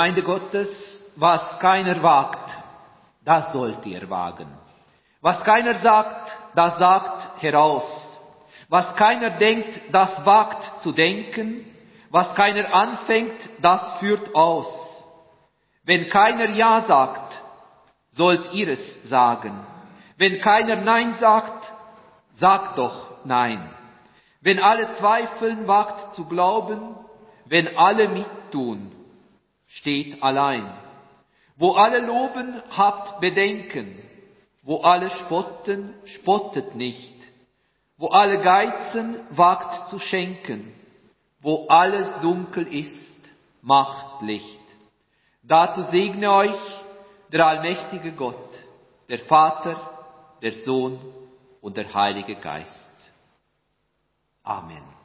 Gemeinde 0.00 0.22
Gottes, 0.22 0.70
was 1.16 1.58
keiner 1.58 2.02
wagt, 2.02 2.50
das 3.22 3.52
sollt 3.52 3.84
ihr 3.84 4.08
wagen. 4.08 4.48
Was 5.20 5.44
keiner 5.44 5.74
sagt, 5.80 6.34
das 6.54 6.78
sagt 6.78 7.42
heraus. 7.42 7.84
Was 8.70 8.96
keiner 8.96 9.28
denkt, 9.28 9.78
das 9.92 10.24
wagt 10.24 10.80
zu 10.80 10.92
denken. 10.92 11.66
Was 12.08 12.34
keiner 12.34 12.72
anfängt, 12.72 13.46
das 13.60 13.98
führt 13.98 14.34
aus. 14.34 14.68
Wenn 15.84 16.08
keiner 16.08 16.48
Ja 16.48 16.80
sagt, 16.86 17.38
sollt 18.12 18.54
ihr 18.54 18.68
es 18.68 19.02
sagen. 19.06 19.66
Wenn 20.16 20.40
keiner 20.40 20.76
Nein 20.76 21.16
sagt, 21.20 21.70
sagt 22.32 22.78
doch 22.78 23.26
Nein. 23.26 23.68
Wenn 24.40 24.62
alle 24.62 24.94
zweifeln, 24.94 25.68
wagt 25.68 26.14
zu 26.14 26.24
glauben. 26.24 26.96
Wenn 27.44 27.76
alle 27.76 28.08
mittun, 28.08 28.92
steht 29.70 30.22
allein. 30.22 30.72
Wo 31.56 31.72
alle 31.72 32.00
loben, 32.00 32.62
habt 32.70 33.20
Bedenken. 33.20 33.98
Wo 34.62 34.80
alle 34.82 35.10
spotten, 35.10 35.94
spottet 36.04 36.74
nicht. 36.74 37.14
Wo 37.96 38.08
alle 38.08 38.40
geizen, 38.40 39.20
wagt 39.30 39.88
zu 39.88 39.98
schenken. 39.98 40.72
Wo 41.40 41.66
alles 41.68 42.20
dunkel 42.20 42.66
ist, 42.66 43.32
macht 43.62 44.22
Licht. 44.22 44.60
Dazu 45.42 45.82
segne 45.84 46.30
euch 46.32 46.80
der 47.32 47.46
allmächtige 47.46 48.12
Gott, 48.12 48.58
der 49.08 49.20
Vater, 49.20 49.98
der 50.42 50.52
Sohn 50.52 50.98
und 51.60 51.76
der 51.76 51.92
Heilige 51.92 52.36
Geist. 52.36 52.90
Amen. 54.42 54.99